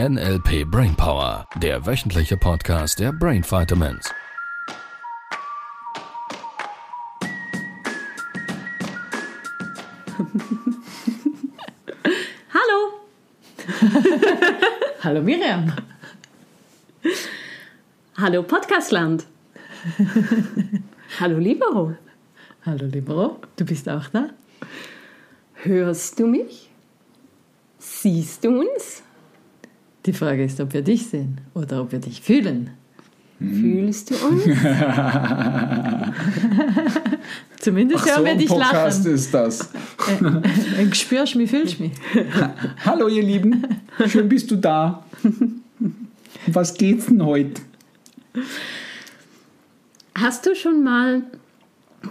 NLP 0.00 0.64
Brainpower, 0.68 1.46
der 1.54 1.86
wöchentliche 1.86 2.36
Podcast 2.36 2.98
der 2.98 3.12
Brain 3.12 3.44
Vitamins. 3.44 4.04
Hallo. 12.52 13.04
Hallo 15.04 15.22
Miriam. 15.22 15.72
Hallo 18.16 18.42
Podcastland. 18.42 19.24
Hallo 21.20 21.38
Libero. 21.38 21.96
Hallo 22.66 22.86
Libero, 22.86 23.38
du 23.54 23.64
bist 23.64 23.88
auch 23.88 24.08
da? 24.08 24.30
Hörst 25.54 26.18
du 26.18 26.26
mich? 26.26 26.68
Siehst 27.78 28.42
du 28.42 28.58
uns? 28.58 28.93
Die 30.06 30.12
Frage 30.12 30.44
ist, 30.44 30.60
ob 30.60 30.74
wir 30.74 30.82
dich 30.82 31.06
sehen 31.06 31.40
oder 31.54 31.80
ob 31.80 31.92
wir 31.92 31.98
dich 31.98 32.20
fühlen. 32.20 32.70
Fühlst 33.38 34.10
du 34.10 34.14
uns? 34.26 34.44
Zumindest 37.58 38.06
hören 38.06 38.18
so 38.18 38.24
wir 38.24 38.36
dich 38.36 38.48
Podcast 38.48 39.04
lachen. 39.04 39.14
ist 39.14 39.34
das. 39.34 39.70
Äh, 40.78 40.94
spürst 40.94 41.36
mich, 41.36 41.50
fühlst 41.50 41.80
mich. 41.80 41.92
Hallo 42.84 43.08
ihr 43.08 43.22
Lieben, 43.22 43.66
schön 44.06 44.28
bist 44.28 44.50
du 44.50 44.56
da. 44.56 45.04
Was 46.46 46.74
geht's 46.74 47.06
denn 47.06 47.24
heute? 47.24 47.62
Hast 50.14 50.44
du 50.46 50.54
schon 50.54 50.84
mal 50.84 51.22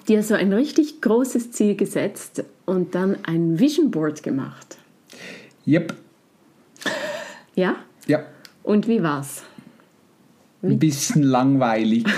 dir 0.07 0.23
so 0.23 0.33
ein 0.33 0.51
richtig 0.51 0.99
großes 1.01 1.51
Ziel 1.51 1.75
gesetzt 1.75 2.43
und 2.65 2.95
dann 2.95 3.17
ein 3.23 3.59
Vision 3.59 3.91
Board 3.91 4.23
gemacht? 4.23 4.77
Yep, 5.65 5.95
Ja? 7.55 7.75
ja, 8.07 8.23
Und 8.63 8.87
wie 8.87 9.01
war's? 9.03 9.43
ein 10.61 10.79
bisschen 10.79 11.23
langweilig. 11.23 12.05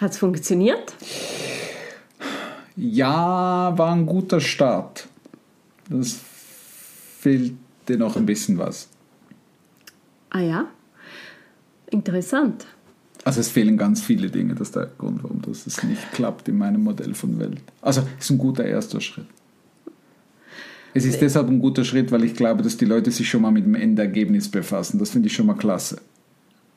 Hat's 0.00 0.18
funktioniert? 0.18 0.94
Ja, 2.76 3.72
war 3.76 3.92
ein 3.92 4.06
guter 4.06 4.40
Start. 4.40 5.08
Das 5.88 6.16
fehlte 7.18 7.98
noch 7.98 8.16
ein 8.16 8.24
bisschen 8.26 8.58
was. 8.58 8.88
Ah 10.30 10.40
ja? 10.40 10.66
Interessant. 11.90 12.66
Also 13.24 13.40
es 13.40 13.48
fehlen 13.50 13.76
ganz 13.76 14.00
viele 14.02 14.30
Dinge, 14.30 14.54
das 14.54 14.68
ist 14.68 14.76
der 14.76 14.86
Grund, 14.98 15.22
warum 15.22 15.42
das 15.42 15.66
es 15.66 15.82
nicht 15.82 16.12
klappt 16.12 16.48
in 16.48 16.58
meinem 16.58 16.82
Modell 16.82 17.14
von 17.14 17.38
Welt. 17.38 17.60
Also 17.80 18.02
es 18.18 18.24
ist 18.24 18.30
ein 18.30 18.38
guter 18.38 18.64
erster 18.64 19.00
Schritt. 19.00 19.26
Es 20.94 21.04
ist 21.04 21.20
deshalb 21.20 21.48
ein 21.48 21.58
guter 21.58 21.84
Schritt, 21.84 22.12
weil 22.12 22.24
ich 22.24 22.34
glaube, 22.34 22.62
dass 22.62 22.76
die 22.76 22.84
Leute 22.84 23.10
sich 23.10 23.28
schon 23.28 23.42
mal 23.42 23.50
mit 23.50 23.64
dem 23.64 23.74
Endergebnis 23.74 24.48
befassen. 24.48 24.98
Das 24.98 25.10
finde 25.10 25.28
ich 25.28 25.34
schon 25.34 25.46
mal 25.46 25.54
klasse. 25.54 25.98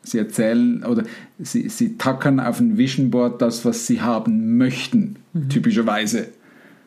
Sie 0.03 0.19
erzählen 0.19 0.83
oder 0.83 1.03
sie, 1.39 1.67
sie 1.67 1.97
tackern 1.97 2.39
auf 2.39 2.59
ein 2.59 2.77
Vision 2.77 3.09
Board 3.09 3.41
das, 3.41 3.65
was 3.65 3.87
sie 3.87 4.01
haben 4.01 4.57
möchten, 4.57 5.17
typischerweise. 5.49 6.27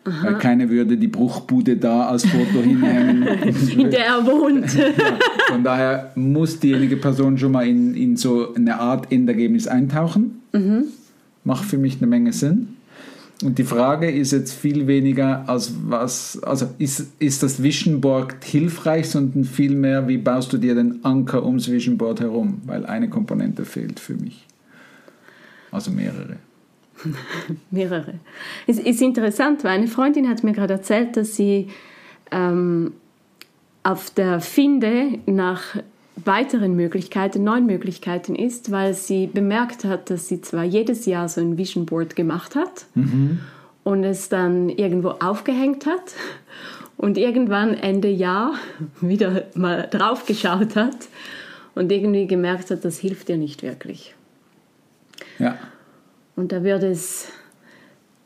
Weil 0.04 0.38
keiner 0.38 0.70
würde 0.70 0.96
die 0.96 1.08
Bruchbude 1.08 1.76
da 1.76 2.06
als 2.06 2.24
Foto 2.24 2.62
hinhängen. 2.62 3.26
In 3.76 3.90
der 3.90 4.06
er 4.06 4.26
wohnt. 4.26 4.70
Von 5.48 5.64
daher 5.64 6.12
muss 6.14 6.60
diejenige 6.60 6.96
Person 6.96 7.36
schon 7.36 7.52
mal 7.52 7.66
in, 7.66 7.94
in 7.94 8.16
so 8.16 8.54
eine 8.54 8.80
Art 8.80 9.12
Endergebnis 9.12 9.66
eintauchen. 9.66 10.40
Macht 11.44 11.64
für 11.64 11.76
mich 11.76 11.98
eine 11.98 12.06
Menge 12.06 12.32
Sinn. 12.32 12.77
Und 13.44 13.58
die 13.58 13.64
Frage 13.64 14.10
ist 14.10 14.32
jetzt 14.32 14.52
viel 14.52 14.88
weniger 14.88 15.48
als 15.48 15.72
was, 15.84 16.42
also 16.42 16.66
ist, 16.78 17.12
ist 17.20 17.42
das 17.44 17.62
Vision 17.62 18.00
Board 18.00 18.42
hilfreich, 18.42 19.08
sondern 19.10 19.44
vielmehr, 19.44 20.08
wie 20.08 20.18
baust 20.18 20.52
du 20.52 20.58
dir 20.58 20.74
den 20.74 21.04
Anker 21.04 21.44
ums 21.44 21.70
Vision 21.70 21.96
Board 21.96 22.20
herum? 22.20 22.62
Weil 22.66 22.84
eine 22.84 23.08
Komponente 23.08 23.64
fehlt 23.64 24.00
für 24.00 24.14
mich. 24.14 24.44
Also 25.70 25.92
mehrere. 25.92 26.36
Mehrere. 27.70 28.14
Es 28.66 28.80
ist 28.80 29.00
interessant, 29.00 29.62
weil 29.62 29.72
eine 29.72 29.86
Freundin 29.86 30.28
hat 30.28 30.42
mir 30.42 30.52
gerade 30.52 30.74
erzählt, 30.74 31.16
dass 31.16 31.36
sie 31.36 31.68
ähm, 32.32 32.92
auf 33.84 34.10
der 34.10 34.40
Finde 34.40 35.20
nach 35.26 35.76
weiteren 36.24 36.74
Möglichkeiten, 36.74 37.44
neuen 37.44 37.66
Möglichkeiten 37.66 38.34
ist, 38.34 38.70
weil 38.70 38.94
sie 38.94 39.26
bemerkt 39.26 39.84
hat, 39.84 40.10
dass 40.10 40.28
sie 40.28 40.40
zwar 40.40 40.64
jedes 40.64 41.06
Jahr 41.06 41.28
so 41.28 41.40
ein 41.40 41.58
Vision 41.58 41.86
Board 41.86 42.16
gemacht 42.16 42.54
hat 42.54 42.86
und 43.84 44.04
es 44.04 44.28
dann 44.28 44.68
irgendwo 44.68 45.10
aufgehängt 45.10 45.86
hat 45.86 46.14
und 46.96 47.16
irgendwann 47.16 47.74
Ende 47.74 48.08
Jahr 48.08 48.54
wieder 49.00 49.44
mal 49.54 49.88
drauf 49.90 50.26
geschaut 50.26 50.76
hat 50.76 51.08
und 51.74 51.92
irgendwie 51.92 52.26
gemerkt 52.26 52.70
hat, 52.70 52.84
das 52.84 52.98
hilft 52.98 53.28
ihr 53.28 53.38
nicht 53.38 53.62
wirklich. 53.62 54.14
Ja. 55.38 55.56
Und 56.36 56.52
da 56.52 56.62
würde 56.62 56.90
es 56.90 57.28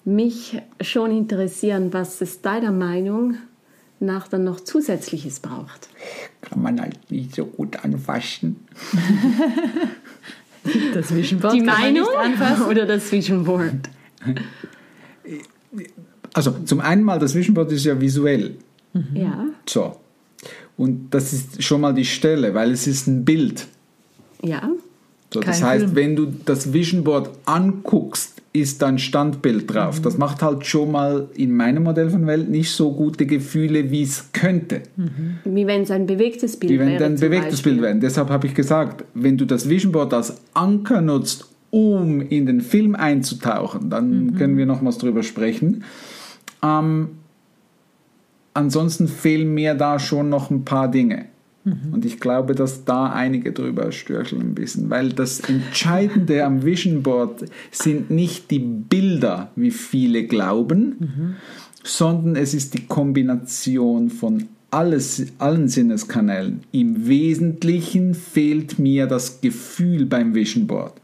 mich 0.04 0.60
schon 0.80 1.10
interessieren, 1.16 1.92
was 1.92 2.20
es 2.20 2.42
deiner 2.42 2.72
Meinung 2.72 3.36
nach 4.02 4.28
dann 4.28 4.44
noch 4.44 4.60
zusätzliches 4.60 5.40
braucht. 5.40 5.88
Kann 6.42 6.60
man 6.62 6.80
halt 6.80 7.10
nicht 7.10 7.34
so 7.34 7.46
gut 7.46 7.82
anfassen. 7.84 8.56
Das 10.94 11.12
Vision 11.12 11.40
Board 11.40 11.54
Die 11.54 11.58
kann 11.58 11.66
man 11.66 11.80
Meinung 11.80 12.06
nicht 12.06 12.16
anfassen. 12.40 12.66
oder 12.66 12.86
das 12.86 13.10
Vision 13.10 13.42
Board? 13.42 13.74
Also 16.34 16.52
zum 16.64 16.80
einen 16.80 17.02
mal, 17.02 17.18
das 17.18 17.34
Vision 17.34 17.54
Board 17.54 17.72
ist 17.72 17.84
ja 17.84 18.00
visuell. 18.00 18.56
Ja, 19.14 19.46
So. 19.68 19.96
Und 20.76 21.10
das 21.10 21.32
ist 21.32 21.62
schon 21.62 21.80
mal 21.80 21.92
die 21.94 22.04
Stelle, 22.04 22.54
weil 22.54 22.70
es 22.72 22.86
ist 22.86 23.06
ein 23.06 23.24
Bild. 23.24 23.66
ja, 24.42 24.68
So, 25.32 25.40
das 25.40 25.60
Kein 25.60 25.68
heißt, 25.68 25.84
Film. 25.84 25.96
wenn 25.96 26.16
du 26.16 26.26
das 26.44 26.72
Vision 26.72 27.04
Board 27.04 27.30
anguckst, 27.46 28.41
ist 28.54 28.82
ein 28.84 28.98
Standbild 28.98 29.72
drauf. 29.72 29.98
Mhm. 29.98 30.02
Das 30.02 30.18
macht 30.18 30.42
halt 30.42 30.66
schon 30.66 30.90
mal 30.92 31.28
in 31.34 31.56
meinem 31.56 31.84
Modell 31.84 32.10
von 32.10 32.26
Welt 32.26 32.50
nicht 32.50 32.70
so 32.70 32.92
gute 32.92 33.24
Gefühle, 33.24 33.90
wie 33.90 34.02
es 34.02 34.30
könnte. 34.32 34.82
wie 35.44 35.66
wenn 35.66 35.82
es 35.82 35.90
ein 35.90 36.06
bewegtes 36.06 36.58
Bild 36.58 36.72
Wie 36.72 36.78
wenn 36.78 36.88
wäre. 36.88 37.04
ein 37.06 37.16
bewegtes 37.16 37.52
Beispiel. 37.54 37.72
Bild 37.72 37.82
wäre. 37.84 37.94
Deshalb 37.98 38.28
habe 38.28 38.46
ich 38.46 38.54
gesagt, 38.54 39.04
wenn 39.14 39.38
du 39.38 39.46
das 39.46 39.68
Vision 39.68 39.90
Board 39.92 40.12
als 40.12 40.36
Anker 40.52 41.00
nutzt, 41.00 41.48
um 41.70 42.20
in 42.20 42.44
den 42.44 42.60
Film 42.60 42.94
einzutauchen, 42.94 43.88
dann 43.88 44.26
Mhm. 44.26 44.34
können 44.36 44.56
wir 44.58 44.66
nochmals 44.66 44.98
drüber 44.98 45.22
sprechen. 45.22 45.84
Ähm, 46.62 47.08
ansonsten 48.54 49.08
fehlen 49.08 49.54
mir 49.54 49.74
da 49.74 49.98
schon 49.98 50.28
noch 50.28 50.50
ein 50.50 50.64
paar 50.64 50.90
Dinge. 50.90 51.26
Mhm. 51.64 51.92
Und 51.92 52.04
ich 52.04 52.18
glaube, 52.20 52.54
dass 52.54 52.84
da 52.84 53.12
einige 53.12 53.52
drüber 53.52 53.92
störcheln 53.92 54.42
ein 54.42 54.54
bisschen, 54.54 54.90
weil 54.90 55.10
das 55.10 55.40
Entscheidende 55.40 56.44
am 56.44 56.64
Vision 56.64 57.02
Board 57.02 57.44
sind 57.70 58.10
nicht 58.10 58.50
die 58.50 58.58
Bilder, 58.58 59.50
wie 59.56 59.70
viele 59.70 60.24
glauben, 60.26 60.96
Mhm. 60.98 61.34
sondern 61.84 62.36
es 62.36 62.54
ist 62.54 62.74
die 62.74 62.86
Kombination 62.86 64.10
von 64.10 64.44
alles, 64.70 65.26
allen 65.38 65.68
Sinneskanälen. 65.68 66.60
Im 66.72 67.06
Wesentlichen 67.06 68.14
fehlt 68.14 68.78
mir 68.78 69.06
das 69.06 69.40
Gefühl 69.40 70.06
beim 70.06 70.34
Vision 70.34 70.66
Board. 70.66 70.94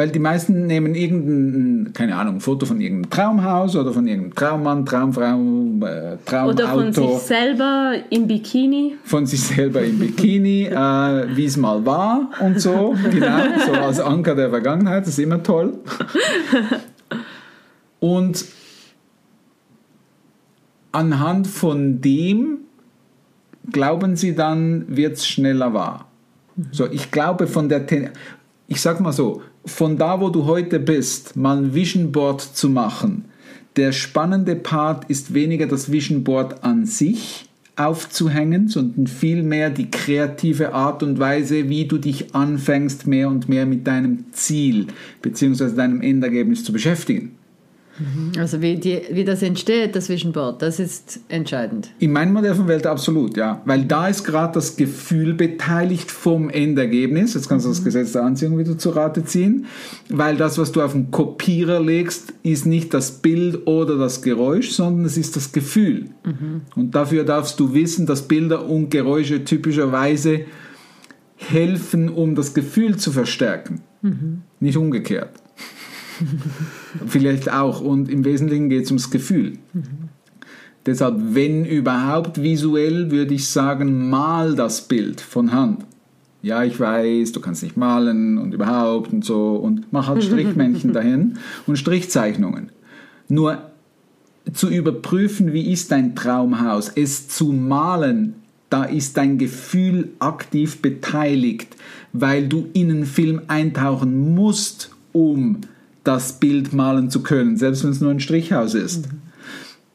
Weil 0.00 0.08
die 0.08 0.18
meisten 0.18 0.66
nehmen 0.66 0.94
irgendein, 0.94 1.92
keine 1.92 2.16
Ahnung, 2.16 2.36
ein 2.36 2.40
Foto 2.40 2.64
von 2.64 2.80
irgendeinem 2.80 3.10
Traumhaus 3.10 3.76
oder 3.76 3.92
von 3.92 4.06
irgendeinem 4.06 4.34
Traummann, 4.34 4.86
Traumfrau, 4.86 5.38
äh, 5.84 6.16
Traumauto. 6.24 6.52
Oder 6.52 6.68
von 6.68 6.92
sich 6.94 7.18
selber 7.18 7.92
im 8.08 8.26
Bikini. 8.26 8.94
von 9.04 9.26
sich 9.26 9.42
selber 9.42 9.82
im 9.82 9.98
Bikini, 9.98 10.64
äh, 10.70 11.36
wie 11.36 11.44
es 11.44 11.58
mal 11.58 11.84
war 11.84 12.30
und 12.40 12.58
so. 12.58 12.96
Genau, 13.10 13.42
so 13.66 13.72
als 13.72 14.00
Anker 14.00 14.34
der 14.34 14.48
Vergangenheit, 14.48 15.02
das 15.02 15.10
ist 15.10 15.18
immer 15.18 15.42
toll. 15.42 15.74
Und 17.98 18.46
anhand 20.92 21.46
von 21.46 22.00
dem 22.00 22.60
glauben 23.70 24.16
sie 24.16 24.34
dann, 24.34 24.86
wird 24.88 25.18
es 25.18 25.28
schneller 25.28 25.74
wahr. 25.74 26.06
So, 26.72 26.90
ich 26.90 27.10
glaube 27.10 27.46
von 27.46 27.68
der, 27.68 27.86
Ten 27.86 28.08
ich 28.66 28.80
sag 28.80 29.00
mal 29.00 29.12
so, 29.12 29.42
von 29.64 29.96
da, 29.96 30.20
wo 30.20 30.30
du 30.30 30.46
heute 30.46 30.80
bist, 30.80 31.36
mal 31.36 31.58
ein 31.58 31.74
Vision 31.74 32.12
Board 32.12 32.40
zu 32.40 32.68
machen, 32.68 33.26
der 33.76 33.92
spannende 33.92 34.56
Part 34.56 35.08
ist 35.10 35.32
weniger 35.34 35.66
das 35.66 35.92
Vision 35.92 36.24
Board 36.24 36.64
an 36.64 36.86
sich 36.86 37.46
aufzuhängen, 37.76 38.68
sondern 38.68 39.06
vielmehr 39.06 39.70
die 39.70 39.90
kreative 39.90 40.74
Art 40.74 41.02
und 41.02 41.18
Weise, 41.18 41.68
wie 41.68 41.86
du 41.86 41.98
dich 41.98 42.34
anfängst, 42.34 43.06
mehr 43.06 43.28
und 43.28 43.48
mehr 43.48 43.66
mit 43.66 43.86
deinem 43.86 44.32
Ziel 44.32 44.88
bzw. 45.22 45.74
deinem 45.74 46.00
Endergebnis 46.00 46.64
zu 46.64 46.72
beschäftigen. 46.72 47.36
Also 48.38 48.62
wie, 48.62 48.76
die, 48.76 49.00
wie 49.10 49.24
das 49.24 49.42
entsteht, 49.42 49.94
das 49.94 50.08
Vision 50.08 50.32
Board, 50.32 50.62
das 50.62 50.80
ist 50.80 51.20
entscheidend. 51.28 51.90
In 51.98 52.12
meinem 52.12 52.32
Modell 52.32 52.54
von 52.54 52.66
Welt 52.66 52.86
absolut, 52.86 53.36
ja. 53.36 53.60
Weil 53.66 53.84
da 53.84 54.08
ist 54.08 54.24
gerade 54.24 54.54
das 54.54 54.76
Gefühl 54.76 55.34
beteiligt 55.34 56.10
vom 56.10 56.48
Endergebnis. 56.48 57.34
Jetzt 57.34 57.48
kannst 57.48 57.66
du 57.66 57.70
das 57.70 57.84
Gesetz 57.84 58.12
der 58.12 58.22
Anziehung 58.22 58.58
wieder 58.58 58.78
zu 58.78 58.90
Rate 58.90 59.24
ziehen. 59.24 59.66
Weil 60.08 60.36
das, 60.36 60.56
was 60.56 60.72
du 60.72 60.80
auf 60.80 60.92
den 60.92 61.10
Kopierer 61.10 61.80
legst, 61.80 62.32
ist 62.42 62.64
nicht 62.64 62.94
das 62.94 63.10
Bild 63.10 63.66
oder 63.66 63.98
das 63.98 64.22
Geräusch, 64.22 64.70
sondern 64.70 65.04
es 65.04 65.18
ist 65.18 65.36
das 65.36 65.52
Gefühl. 65.52 66.06
Und 66.76 66.94
dafür 66.94 67.24
darfst 67.24 67.60
du 67.60 67.74
wissen, 67.74 68.06
dass 68.06 68.26
Bilder 68.26 68.66
und 68.66 68.90
Geräusche 68.90 69.44
typischerweise 69.44 70.46
helfen, 71.36 72.08
um 72.08 72.34
das 72.34 72.54
Gefühl 72.54 72.96
zu 72.96 73.12
verstärken. 73.12 73.82
Nicht 74.60 74.76
umgekehrt. 74.76 75.30
Vielleicht 77.06 77.52
auch. 77.52 77.80
Und 77.80 78.08
im 78.08 78.24
Wesentlichen 78.24 78.68
geht 78.68 78.84
es 78.84 78.90
ums 78.90 79.10
Gefühl. 79.10 79.58
Deshalb, 80.86 81.16
wenn 81.34 81.64
überhaupt 81.64 82.42
visuell, 82.42 83.10
würde 83.10 83.34
ich 83.34 83.48
sagen, 83.48 84.08
mal 84.08 84.54
das 84.54 84.88
Bild 84.88 85.20
von 85.20 85.52
Hand. 85.52 85.84
Ja, 86.42 86.64
ich 86.64 86.80
weiß, 86.80 87.32
du 87.32 87.40
kannst 87.40 87.62
nicht 87.62 87.76
malen 87.76 88.38
und 88.38 88.54
überhaupt 88.54 89.12
und 89.12 89.24
so 89.24 89.56
und 89.56 89.92
mach 89.92 90.08
halt 90.08 90.24
Strichmännchen 90.24 90.92
dahin 90.94 91.38
und 91.66 91.76
Strichzeichnungen. 91.76 92.70
Nur 93.28 93.58
zu 94.52 94.70
überprüfen, 94.70 95.52
wie 95.52 95.70
ist 95.70 95.92
dein 95.92 96.16
Traumhaus, 96.16 96.88
es 96.88 97.28
zu 97.28 97.52
malen, 97.52 98.34
da 98.70 98.84
ist 98.84 99.16
dein 99.16 99.36
Gefühl 99.36 100.10
aktiv 100.18 100.80
beteiligt, 100.80 101.76
weil 102.12 102.48
du 102.48 102.68
in 102.72 102.90
einen 102.90 103.04
Film 103.04 103.42
eintauchen 103.48 104.34
musst, 104.34 104.90
um 105.12 105.60
das 106.04 106.40
Bild 106.40 106.72
malen 106.72 107.10
zu 107.10 107.22
können, 107.22 107.56
selbst 107.56 107.84
wenn 107.84 107.90
es 107.90 108.00
nur 108.00 108.10
ein 108.10 108.20
Strichhaus 108.20 108.74
ist. 108.74 109.08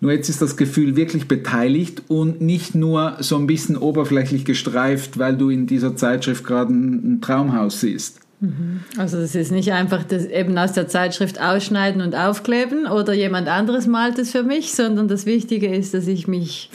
Nur 0.02 0.12
jetzt 0.12 0.30
ist 0.30 0.42
das 0.42 0.58
Gefühl 0.58 0.96
wirklich 0.96 1.28
beteiligt 1.28 2.04
und 2.10 2.42
nicht 2.42 2.76
nur 2.76 3.18
so 3.20 3.38
ein 3.38 3.48
bisschen 3.48 3.78
oberflächlich 3.78 4.46
gestreift, 4.46 5.18
weil 5.18 5.38
du 5.38 5.50
in 5.50 5.68
dieser 5.68 5.96
Zeitschrift 5.96 6.44
gerade 6.44 6.74
ein, 6.74 7.22
Traumhaus 7.22 7.80
siehst. 7.82 8.20
Also 8.98 9.18
das 9.18 9.34
ist 9.34 9.52
nicht 9.52 9.72
einfach 9.72 10.04
das 10.04 10.26
eben 10.26 10.58
aus 10.58 10.74
der 10.74 10.88
Zeitschrift 10.88 11.42
ausschneiden 11.42 12.02
und 12.02 12.16
aufkleben 12.16 12.86
oder 12.86 13.14
jemand 13.14 13.48
anderes 13.48 13.88
malt 13.88 14.20
es 14.20 14.32
für 14.32 14.44
mich, 14.44 14.74
sondern 14.74 15.08
das 15.08 15.26
Wichtige 15.26 15.74
ist, 15.74 15.94
dass 15.94 16.06
ich 16.06 16.28
mich 16.28 16.70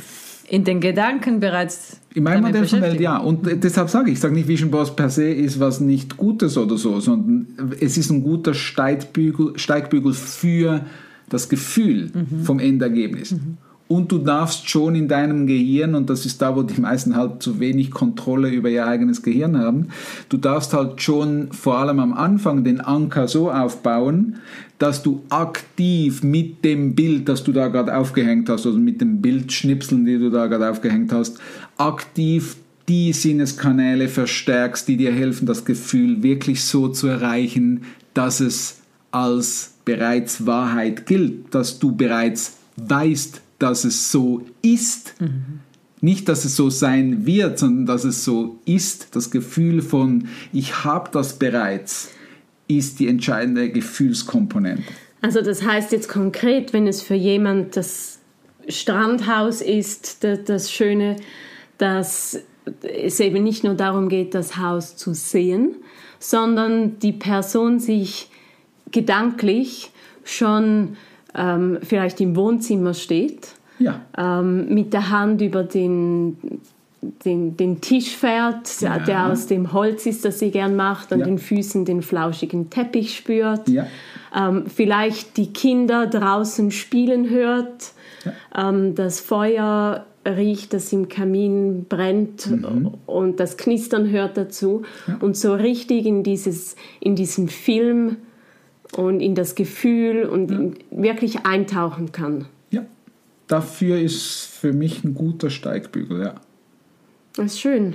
in 0.49 0.65
den 0.65 0.81
Gedanken 0.81 1.38
bereits 1.38 2.00
In 2.15 2.25
meinem 2.25 2.43
Modell 2.43 2.67
von 2.67 2.81
Welt 2.81 3.01
ja. 3.01 3.19
Und 3.19 3.62
deshalb 3.62 3.89
sage 3.89 4.11
ich, 4.11 4.15
ich 4.15 4.21
sage 4.21 4.35
nicht, 4.35 4.49
Vision 4.49 4.71
Boss 4.71 4.95
per 4.97 5.11
se 5.11 5.31
ist 5.31 5.61
was 5.61 5.81
nicht 5.81 6.17
Gutes 6.17 6.57
oder 6.57 6.77
so, 6.77 6.99
sondern 6.99 7.47
es 7.79 7.97
ist 7.97 8.11
ein 8.11 8.23
guter 8.23 8.53
Steigbügel, 8.53 9.53
Steigbügel 9.57 10.12
für 10.15 10.85
das 11.29 11.49
Gefühl 11.49 12.11
vom 12.43 12.59
Endergebnis. 12.59 13.37
Und 13.90 14.12
du 14.12 14.19
darfst 14.19 14.70
schon 14.70 14.94
in 14.94 15.08
deinem 15.08 15.48
Gehirn, 15.48 15.96
und 15.96 16.10
das 16.10 16.25
ist 16.25 16.40
da, 16.40 16.54
wo 16.54 16.62
die 16.62 16.81
meisten 16.81 17.16
halt 17.16 17.42
zu 17.42 17.58
wenig 17.58 17.90
Kontrolle 17.90 18.48
über 18.48 18.69
ihr 18.69 18.87
eigenes 18.87 19.20
Gehirn 19.20 19.58
haben, 19.58 19.88
du 20.28 20.37
darfst 20.37 20.72
halt 20.72 21.02
schon 21.02 21.50
vor 21.50 21.78
allem 21.78 21.98
am 21.98 22.12
Anfang 22.12 22.62
den 22.62 22.81
Anker 22.81 23.26
so 23.26 23.50
aufbauen, 23.50 24.37
dass 24.78 25.02
du 25.02 25.25
aktiv 25.28 26.22
mit 26.22 26.64
dem 26.64 26.94
Bild, 26.94 27.28
das 27.28 27.42
du 27.42 27.50
da 27.50 27.66
gerade 27.66 27.96
aufgehängt 27.96 28.48
hast, 28.48 28.64
also 28.64 28.78
mit 28.78 29.00
den 29.00 29.20
Bildschnipseln, 29.20 30.04
die 30.04 30.20
du 30.20 30.31
da 30.31 30.46
gerade 30.46 30.70
aufgehängt 30.70 31.12
hast, 31.12 31.40
aktiv 31.76 32.58
die 32.87 33.12
Sinneskanäle 33.12 34.06
verstärkst, 34.06 34.87
die 34.87 34.98
dir 34.98 35.12
helfen, 35.12 35.46
das 35.46 35.64
Gefühl 35.64 36.22
wirklich 36.22 36.62
so 36.62 36.87
zu 36.87 37.08
erreichen, 37.08 37.82
dass 38.14 38.38
es 38.38 38.82
als 39.10 39.75
bereits 39.84 40.46
Wahrheit 40.46 41.06
gilt, 41.06 41.52
dass 41.56 41.81
du 41.81 41.90
bereits 41.96 42.56
weißt, 42.76 43.42
dass 43.61 43.85
es 43.85 44.11
so 44.11 44.43
ist. 44.62 45.15
Nicht, 46.01 46.29
dass 46.29 46.45
es 46.45 46.57
so 46.57 46.71
sein 46.71 47.27
wird, 47.27 47.59
sondern 47.59 47.87
dass 47.87 48.05
es 48.05 48.25
so 48.25 48.59
ist. 48.65 49.15
Das 49.15 49.31
Gefühl 49.31 49.83
von, 49.83 50.29
ich 50.53 50.85
habe 50.85 51.11
das 51.12 51.39
bereits, 51.39 52.11
ist 52.67 53.01
die 53.01 53.09
entscheidende 53.09 53.71
Gefühlskomponente. 53.71 54.85
Also 55.23 55.43
das 55.43 55.62
heißt 55.62 55.93
jetzt 55.93 56.09
konkret, 56.09 56.73
wenn 56.73 56.87
es 56.87 57.03
für 57.03 57.15
jemand 57.15 57.77
das 57.77 58.21
Strandhaus 58.69 59.61
ist, 59.61 60.25
das, 60.25 60.45
das 60.45 60.73
Schöne, 60.73 61.17
dass 61.79 62.41
es 62.83 63.21
eben 63.21 63.43
nicht 63.43 63.65
nur 63.65 63.75
darum 63.75 64.09
geht, 64.09 64.35
das 64.35 64.57
Haus 64.57 64.97
zu 64.97 65.12
sehen, 65.12 65.77
sondern 66.19 66.99
die 67.01 67.12
Person 67.12 67.81
sich 67.81 68.31
gedanklich 68.91 69.91
schon 70.25 70.97
ähm, 71.35 71.79
vielleicht 71.82 72.21
im 72.21 72.37
Wohnzimmer 72.37 72.94
steht, 72.94 73.49
Ja. 73.79 74.00
ähm, 74.19 74.73
mit 74.75 74.93
der 74.93 75.11
Hand 75.11 75.41
über 75.43 75.62
den, 75.65 76.37
den, 77.25 77.56
den 77.56 77.81
Tisch 77.81 78.15
fährt, 78.17 78.81
Ja. 78.81 78.99
der 78.99 79.27
aus 79.32 79.47
dem 79.47 79.73
Holz 79.73 80.06
ist, 80.06 80.25
das 80.25 80.38
sie 80.38 80.50
gern 80.50 80.77
macht, 80.77 81.12
an 81.12 81.21
Ja. 81.21 81.27
den 81.27 81.38
Füßen 81.38 81.85
den 81.85 82.03
flauschigen 82.03 82.69
Teppich 82.71 83.17
spürt, 83.17 83.62
ähm, 84.37 84.65
vielleicht 84.67 85.37
die 85.37 85.53
Kinder 85.53 86.06
draußen 86.06 86.71
spielen 86.71 87.31
hört, 87.31 87.93
ähm, 88.56 88.94
das 88.94 89.19
Feuer 89.21 90.05
riecht, 90.29 90.75
das 90.75 90.93
im 90.93 91.09
Kamin 91.09 91.87
brennt 91.88 92.50
Mhm. 92.50 92.91
und 93.06 93.41
das 93.41 93.56
Knistern 93.56 94.11
hört 94.11 94.37
dazu 94.37 94.83
und 95.23 95.35
so 95.38 95.55
richtig 95.55 96.05
in, 96.05 96.23
dieses, 96.23 96.76
in 97.00 97.17
diesen 97.17 97.49
Film 97.49 98.17
und 98.92 99.20
in 99.20 99.34
das 99.34 99.54
Gefühl 99.54 100.25
und 100.25 100.50
in, 100.50 100.75
wirklich 100.90 101.46
eintauchen 101.46 102.12
kann. 102.12 102.46
Ja. 102.70 102.84
Dafür 103.46 103.98
ist 103.98 104.46
für 104.46 104.72
mich 104.72 105.04
ein 105.04 105.14
guter 105.14 105.50
Steigbügel, 105.50 106.22
ja. 106.22 106.34
Das 107.34 107.46
ist 107.46 107.60
schön. 107.60 107.94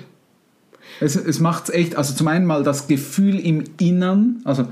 Es, 1.00 1.15
es 1.15 1.39
macht 1.39 1.69
echt, 1.69 1.95
also 1.95 2.13
zum 2.13 2.27
einen 2.27 2.45
mal 2.45 2.63
das 2.63 2.88
Gefühl 2.88 3.39
im 3.39 3.63
Innern, 3.80 4.42
also 4.44 4.68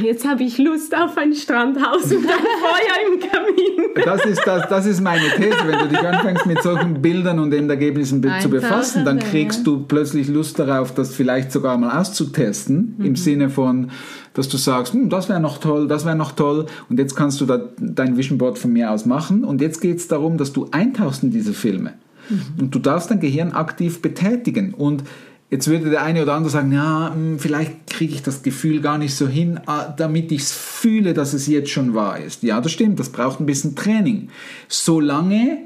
Jetzt 0.00 0.26
habe 0.26 0.42
ich 0.44 0.58
Lust 0.58 0.94
auf 0.96 1.16
ein 1.16 1.34
Strandhaus 1.34 2.04
und 2.04 2.18
ein 2.18 2.22
Feuer 2.28 3.12
im 3.12 3.20
Kamin. 3.20 4.04
das 4.04 4.24
ist, 4.24 4.42
das, 4.46 4.68
das 4.68 4.86
ist 4.86 5.00
meine 5.00 5.24
These. 5.36 5.56
Wenn 5.66 5.78
du 5.78 5.88
dich 5.88 5.98
anfängst 5.98 6.46
mit 6.46 6.62
solchen 6.62 7.02
Bildern 7.02 7.38
und 7.38 7.52
Endergebnissen 7.52 8.20
be- 8.20 8.32
zu 8.40 8.48
befassen, 8.48 9.04
dann 9.04 9.18
kriegst 9.18 9.66
du 9.66 9.80
plötzlich 9.86 10.28
Lust 10.28 10.58
darauf, 10.58 10.94
das 10.94 11.14
vielleicht 11.14 11.52
sogar 11.52 11.76
mal 11.78 11.98
auszutesten, 12.00 12.94
Mhm. 12.98 13.04
im 13.04 13.16
Sinne 13.16 13.50
von, 13.50 13.90
dass 14.34 14.48
du 14.48 14.56
sagst, 14.56 14.92
hm, 14.94 15.08
das 15.08 15.28
wäre 15.28 15.40
noch 15.40 15.58
toll, 15.58 15.88
das 15.88 16.04
wäre 16.04 16.16
noch 16.16 16.32
toll 16.32 16.66
und 16.88 16.98
jetzt 16.98 17.16
kannst 17.16 17.40
du 17.40 17.46
da 17.46 17.60
dein 17.78 18.16
Vision 18.16 18.38
Board 18.38 18.58
von 18.58 18.72
mir 18.72 18.90
aus 18.92 19.04
machen 19.06 19.42
und 19.44 19.60
jetzt 19.60 19.80
geht 19.80 19.96
es 19.98 20.08
darum, 20.08 20.36
dass 20.38 20.52
du 20.52 20.68
eintauchst 20.70 21.22
in 21.22 21.30
diese 21.30 21.52
Filme 21.52 21.94
Mhm. 22.30 22.42
und 22.60 22.74
du 22.74 22.78
darfst 22.78 23.10
dein 23.10 23.20
Gehirn 23.20 23.52
aktiv 23.52 24.02
betätigen 24.02 24.74
und 24.74 25.02
Jetzt 25.50 25.66
würde 25.68 25.88
der 25.88 26.02
eine 26.02 26.22
oder 26.22 26.34
andere 26.34 26.50
sagen, 26.50 26.72
ja, 26.72 27.12
hm, 27.12 27.38
vielleicht 27.38 27.86
kriege 27.86 28.14
ich 28.14 28.22
das 28.22 28.42
Gefühl 28.42 28.80
gar 28.80 28.98
nicht 28.98 29.14
so 29.14 29.26
hin, 29.26 29.58
ah, 29.66 29.94
damit 29.96 30.30
ich 30.30 30.42
es 30.42 30.52
fühle, 30.52 31.14
dass 31.14 31.32
es 31.32 31.46
jetzt 31.46 31.70
schon 31.70 31.94
wahr 31.94 32.18
ist. 32.18 32.42
Ja, 32.42 32.60
das 32.60 32.72
stimmt, 32.72 33.00
das 33.00 33.08
braucht 33.08 33.40
ein 33.40 33.46
bisschen 33.46 33.74
Training. 33.74 34.28
Solange 34.68 35.58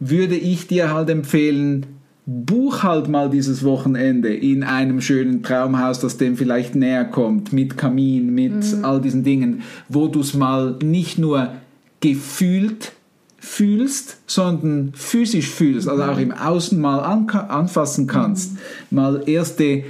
würde 0.00 0.36
ich 0.36 0.66
dir 0.66 0.92
halt 0.92 1.10
empfehlen, 1.10 1.86
buch 2.26 2.82
halt 2.82 3.08
mal 3.08 3.30
dieses 3.30 3.64
Wochenende 3.64 4.34
in 4.34 4.62
einem 4.62 5.00
schönen 5.00 5.42
Traumhaus, 5.42 6.00
das 6.00 6.16
dem 6.16 6.36
vielleicht 6.36 6.74
näher 6.74 7.04
kommt, 7.04 7.52
mit 7.52 7.76
Kamin, 7.76 8.34
mit 8.34 8.64
all 8.82 9.00
diesen 9.00 9.22
Dingen, 9.22 9.62
wo 9.88 10.08
du 10.08 10.20
es 10.20 10.34
mal 10.34 10.76
nicht 10.82 11.18
nur 11.18 11.52
gefühlt 12.00 12.92
fühlst, 13.40 14.18
sondern 14.26 14.92
physisch 14.94 15.48
fühlst, 15.48 15.88
also 15.88 16.02
auch 16.04 16.18
im 16.18 16.32
Außen 16.32 16.80
mal 16.80 17.00
anfassen 17.00 18.06
kannst, 18.06 18.52
mal 18.90 19.22
erste 19.26 19.84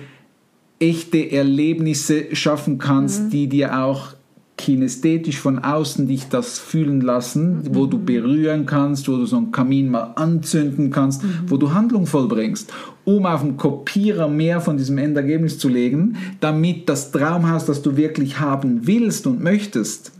echte 0.79 1.31
Erlebnisse 1.31 2.35
schaffen 2.35 2.79
kannst, 2.79 3.33
die 3.33 3.49
dir 3.49 3.79
auch 3.81 4.15
kinästhetisch 4.57 5.39
von 5.39 5.59
außen 5.59 6.07
dich 6.07 6.29
das 6.29 6.59
fühlen 6.59 7.01
lassen, 7.01 7.63
wo 7.75 7.87
du 7.87 7.99
berühren 7.99 8.67
kannst, 8.67 9.09
wo 9.09 9.17
du 9.17 9.25
so 9.25 9.39
einen 9.39 9.53
Kamin 9.53 9.91
mal 9.91 10.13
anzünden 10.17 10.91
kannst, 10.91 11.23
wo 11.47 11.57
du 11.57 11.73
Handlung 11.73 12.07
vollbringst, 12.07 12.73
um 13.05 13.25
auf 13.25 13.41
dem 13.41 13.57
Kopierer 13.57 14.29
mehr 14.29 14.61
von 14.61 14.77
diesem 14.77 14.99
Endergebnis 14.99 15.59
zu 15.59 15.69
legen, 15.69 16.17
damit 16.41 16.89
das 16.89 17.11
Traumhaus, 17.11 17.65
das 17.65 17.81
du 17.81 17.97
wirklich 17.97 18.39
haben 18.39 18.87
willst 18.87 19.27
und 19.27 19.43
möchtest, 19.43 20.13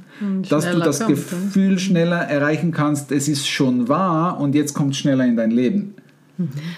dass 0.49 0.71
du 0.71 0.79
das 0.79 1.01
kommt, 1.01 1.11
Gefühl 1.11 1.79
schneller 1.79 2.19
erreichen 2.19 2.73
kannst, 2.73 3.11
es 3.13 3.29
ist 3.29 3.49
schon 3.49 3.89
wahr 3.89 4.39
und 4.41 4.55
jetzt 4.55 4.75
kommt 4.75 4.93
es 4.93 4.99
schneller 4.99 5.25
in 5.25 5.37
dein 5.37 5.51
Leben. 5.51 5.95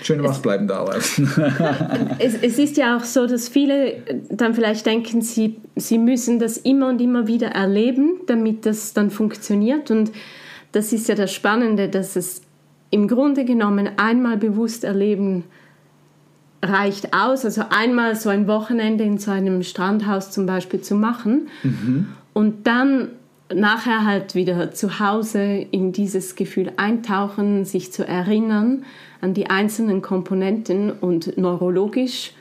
Schön 0.02 0.22
wach 0.22 0.38
bleiben 0.38 0.66
da. 0.66 0.84
Es, 2.18 2.34
es 2.42 2.58
ist 2.58 2.76
ja 2.76 2.96
auch 2.96 3.04
so, 3.04 3.26
dass 3.26 3.48
viele 3.48 4.02
dann 4.30 4.54
vielleicht 4.54 4.86
denken, 4.86 5.22
sie, 5.22 5.56
sie 5.76 5.98
müssen 5.98 6.38
das 6.38 6.56
immer 6.56 6.88
und 6.88 7.00
immer 7.00 7.26
wieder 7.26 7.48
erleben, 7.48 8.20
damit 8.26 8.66
das 8.66 8.92
dann 8.92 9.10
funktioniert. 9.10 9.90
Und 9.90 10.10
das 10.72 10.92
ist 10.92 11.08
ja 11.08 11.14
das 11.14 11.32
Spannende, 11.32 11.88
dass 11.88 12.16
es 12.16 12.42
im 12.90 13.08
Grunde 13.08 13.44
genommen 13.44 13.90
einmal 13.96 14.36
bewusst 14.36 14.84
erleben 14.84 15.44
reicht 16.62 17.12
aus. 17.14 17.44
Also 17.44 17.64
einmal 17.70 18.16
so 18.16 18.30
ein 18.30 18.46
Wochenende 18.46 19.04
in 19.04 19.18
so 19.18 19.30
einem 19.30 19.62
Strandhaus 19.62 20.30
zum 20.30 20.46
Beispiel 20.46 20.80
zu 20.80 20.94
machen 20.94 21.48
und 22.32 22.66
dann 22.66 23.08
nachher 23.54 24.04
halt 24.04 24.34
wieder 24.34 24.72
zu 24.72 25.00
Hause 25.00 25.66
in 25.70 25.92
dieses 25.92 26.34
Gefühl 26.36 26.72
eintauchen, 26.76 27.64
sich 27.64 27.92
zu 27.92 28.06
erinnern 28.06 28.84
an 29.20 29.34
die 29.34 29.50
einzelnen 29.50 30.02
Komponenten 30.02 30.90
und 30.90 31.38
neurologisch 31.38 32.32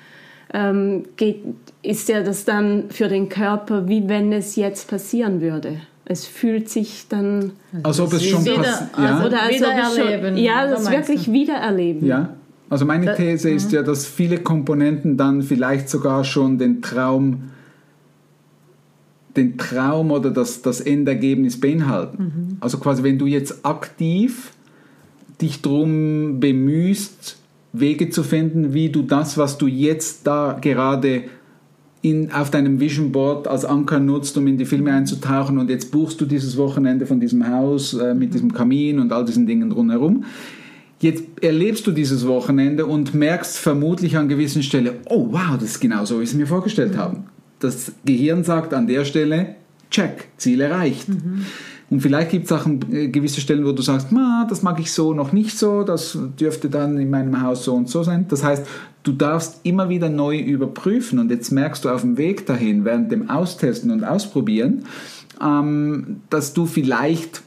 ähm, 0.54 1.04
geht, 1.16 1.44
ist 1.82 2.10
ja 2.10 2.22
das 2.22 2.46
dann 2.46 2.90
für 2.90 3.08
den 3.08 3.30
Körper, 3.30 3.88
wie 3.88 4.08
wenn 4.10 4.34
es 4.34 4.56
jetzt 4.56 4.90
passieren 4.90 5.42
würde. 5.42 5.82
Es 6.06 6.26
fühlt 6.26 6.70
sich 6.70 7.06
dann. 7.08 7.52
Als 7.84 8.00
ob 8.00 8.12
es 8.14 8.26
schon 8.26 8.44
wieder, 8.44 8.56
passiert. 8.58 8.90
Ja. 8.98 9.06
also 9.06 9.28
Oder 9.28 9.44
als 9.44 9.50
ob 9.50 9.54
es 9.54 9.96
wiedererleben. 9.96 10.36
Schon, 10.36 10.44
ja, 10.44 10.68
das 10.68 10.92
wirklich 10.92 11.26
du? 11.26 11.34
wiedererleben. 11.34 12.06
ja. 12.06 12.30
Also 12.70 12.86
meine 12.86 13.14
These 13.16 13.50
ist 13.50 13.74
ja, 13.74 13.84
dass 13.84 14.06
viele 14.06 14.38
Komponenten 14.38 15.18
dann 15.18 15.42
vielleicht 15.42 15.90
sogar 15.90 16.24
schon 16.24 16.58
den 16.58 16.82
Traum, 16.82 17.52
den 19.36 19.58
Traum 19.58 20.12
oder 20.12 20.32
das, 20.32 20.62
das 20.62 20.82
Endergebnis 20.82 21.60
beinhalten. 21.60 22.58
Also 22.60 22.78
quasi, 22.78 23.04
wenn 23.04 23.18
du 23.18 23.26
jetzt 23.26 23.66
aktiv 23.66 24.52
dich 25.42 25.62
darum 25.62 26.40
bemühst, 26.40 27.38
Wege 27.74 28.10
zu 28.10 28.24
finden, 28.24 28.74
wie 28.74 28.90
du 28.90 29.02
das, 29.02 29.38
was 29.38 29.58
du 29.58 29.68
jetzt 29.68 30.28
da 30.28 30.58
gerade 30.60 31.24
in, 32.02 32.32
auf 32.32 32.50
deinem 32.50 32.80
Vision 32.80 33.12
Board 33.12 33.48
als 33.48 33.64
Anker 33.64 34.00
nutzt, 34.00 34.38
um 34.38 34.48
in 34.48 34.58
die 34.58 34.66
Filme 34.66 34.92
einzutauchen 34.92 35.58
und 35.58 35.70
jetzt 35.70 35.92
buchst 35.92 36.20
du 36.20 36.26
dieses 36.26 36.58
Wochenende 36.58 37.06
von 37.06 37.20
diesem 37.20 37.48
Haus 37.48 37.94
äh, 37.94 38.14
mit 38.14 38.34
diesem 38.34 38.54
Kamin 38.54 39.00
und 39.00 39.14
all 39.14 39.24
diesen 39.24 39.46
Dingen 39.46 39.70
drumherum. 39.70 40.26
Jetzt 41.00 41.24
erlebst 41.42 41.88
du 41.88 41.92
dieses 41.92 42.28
Wochenende 42.28 42.86
und 42.86 43.14
merkst 43.14 43.58
vermutlich 43.58 44.18
an 44.18 44.30
gewissen 44.30 44.62
Stellen, 44.62 44.96
oh 45.10 45.28
wow, 45.32 45.56
das 45.56 45.72
ist 45.72 45.80
genau 45.80 46.06
so, 46.06 46.20
wie 46.20 46.24
ich 46.24 46.30
es 46.30 46.36
mir 46.36 46.48
vorgestellt 46.48 46.98
habe. 46.98 47.24
Das 47.62 47.94
Gehirn 48.04 48.44
sagt 48.44 48.74
an 48.74 48.88
der 48.88 49.06
Stelle, 49.06 49.56
check, 49.90 50.30
Ziel 50.38 50.62
erreicht. 50.62 51.08
Und 51.90 52.00
vielleicht 52.00 52.32
gibt 52.32 52.46
es 52.46 52.52
auch 52.54 52.66
äh, 52.66 53.10
gewisse 53.10 53.42
Stellen, 53.42 53.66
wo 53.66 53.74
du 53.74 53.82
sagst, 53.82 54.14
Ma, 54.14 54.48
das 54.50 54.64
mag 54.64 54.80
ich 54.80 54.92
so 54.94 55.14
noch 55.14 55.34
nicht 55.34 55.58
so, 55.58 55.84
das 55.84 56.18
dürfte 56.40 56.70
dann 56.70 56.98
in 56.98 57.10
meinem 57.10 57.42
Haus 57.42 57.66
so 57.66 57.76
und 57.76 57.90
so 57.90 58.02
sein. 58.02 58.26
Das 58.30 58.44
heißt, 58.46 58.66
du 59.04 59.12
darfst 59.12 59.60
immer 59.64 59.90
wieder 59.90 60.08
neu 60.08 60.40
überprüfen 60.40 61.20
und 61.20 61.30
jetzt 61.30 61.52
merkst 61.52 61.84
du 61.84 61.90
auf 61.90 62.02
dem 62.02 62.18
Weg 62.18 62.46
dahin, 62.46 62.86
während 62.86 63.12
dem 63.12 63.30
Austesten 63.30 63.92
und 63.92 64.06
Ausprobieren, 64.06 64.86
ähm, 65.42 66.22
dass 66.30 66.54
du 66.54 66.66
vielleicht 66.66 67.44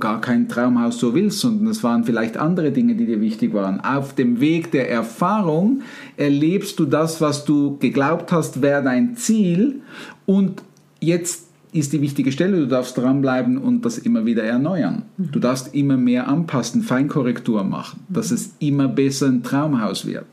gar 0.00 0.20
kein 0.20 0.48
Traumhaus 0.48 0.98
so 0.98 1.14
willst, 1.14 1.40
sondern 1.40 1.68
es 1.68 1.82
waren 1.82 2.04
vielleicht 2.04 2.36
andere 2.36 2.72
Dinge, 2.72 2.94
die 2.94 3.06
dir 3.06 3.20
wichtig 3.20 3.52
waren. 3.54 3.80
Auf 3.80 4.14
dem 4.14 4.40
Weg 4.40 4.70
der 4.70 4.90
Erfahrung 4.90 5.82
erlebst 6.16 6.78
du 6.78 6.84
das, 6.84 7.20
was 7.20 7.44
du 7.44 7.76
geglaubt 7.78 8.32
hast, 8.32 8.62
wäre 8.62 8.82
dein 8.82 9.16
Ziel 9.16 9.82
und 10.26 10.62
jetzt 11.00 11.46
ist 11.72 11.92
die 11.92 12.00
wichtige 12.00 12.32
Stelle, 12.32 12.58
du 12.58 12.68
darfst 12.68 12.96
dranbleiben 12.96 13.58
und 13.58 13.84
das 13.84 13.98
immer 13.98 14.24
wieder 14.24 14.42
erneuern. 14.42 15.02
Du 15.18 15.38
darfst 15.38 15.74
immer 15.74 15.96
mehr 15.96 16.26
anpassen, 16.26 16.82
Feinkorrektur 16.82 17.64
machen, 17.64 18.00
dass 18.08 18.30
es 18.30 18.54
immer 18.60 18.88
besser 18.88 19.26
ein 19.26 19.42
Traumhaus 19.42 20.06
wird. 20.06 20.26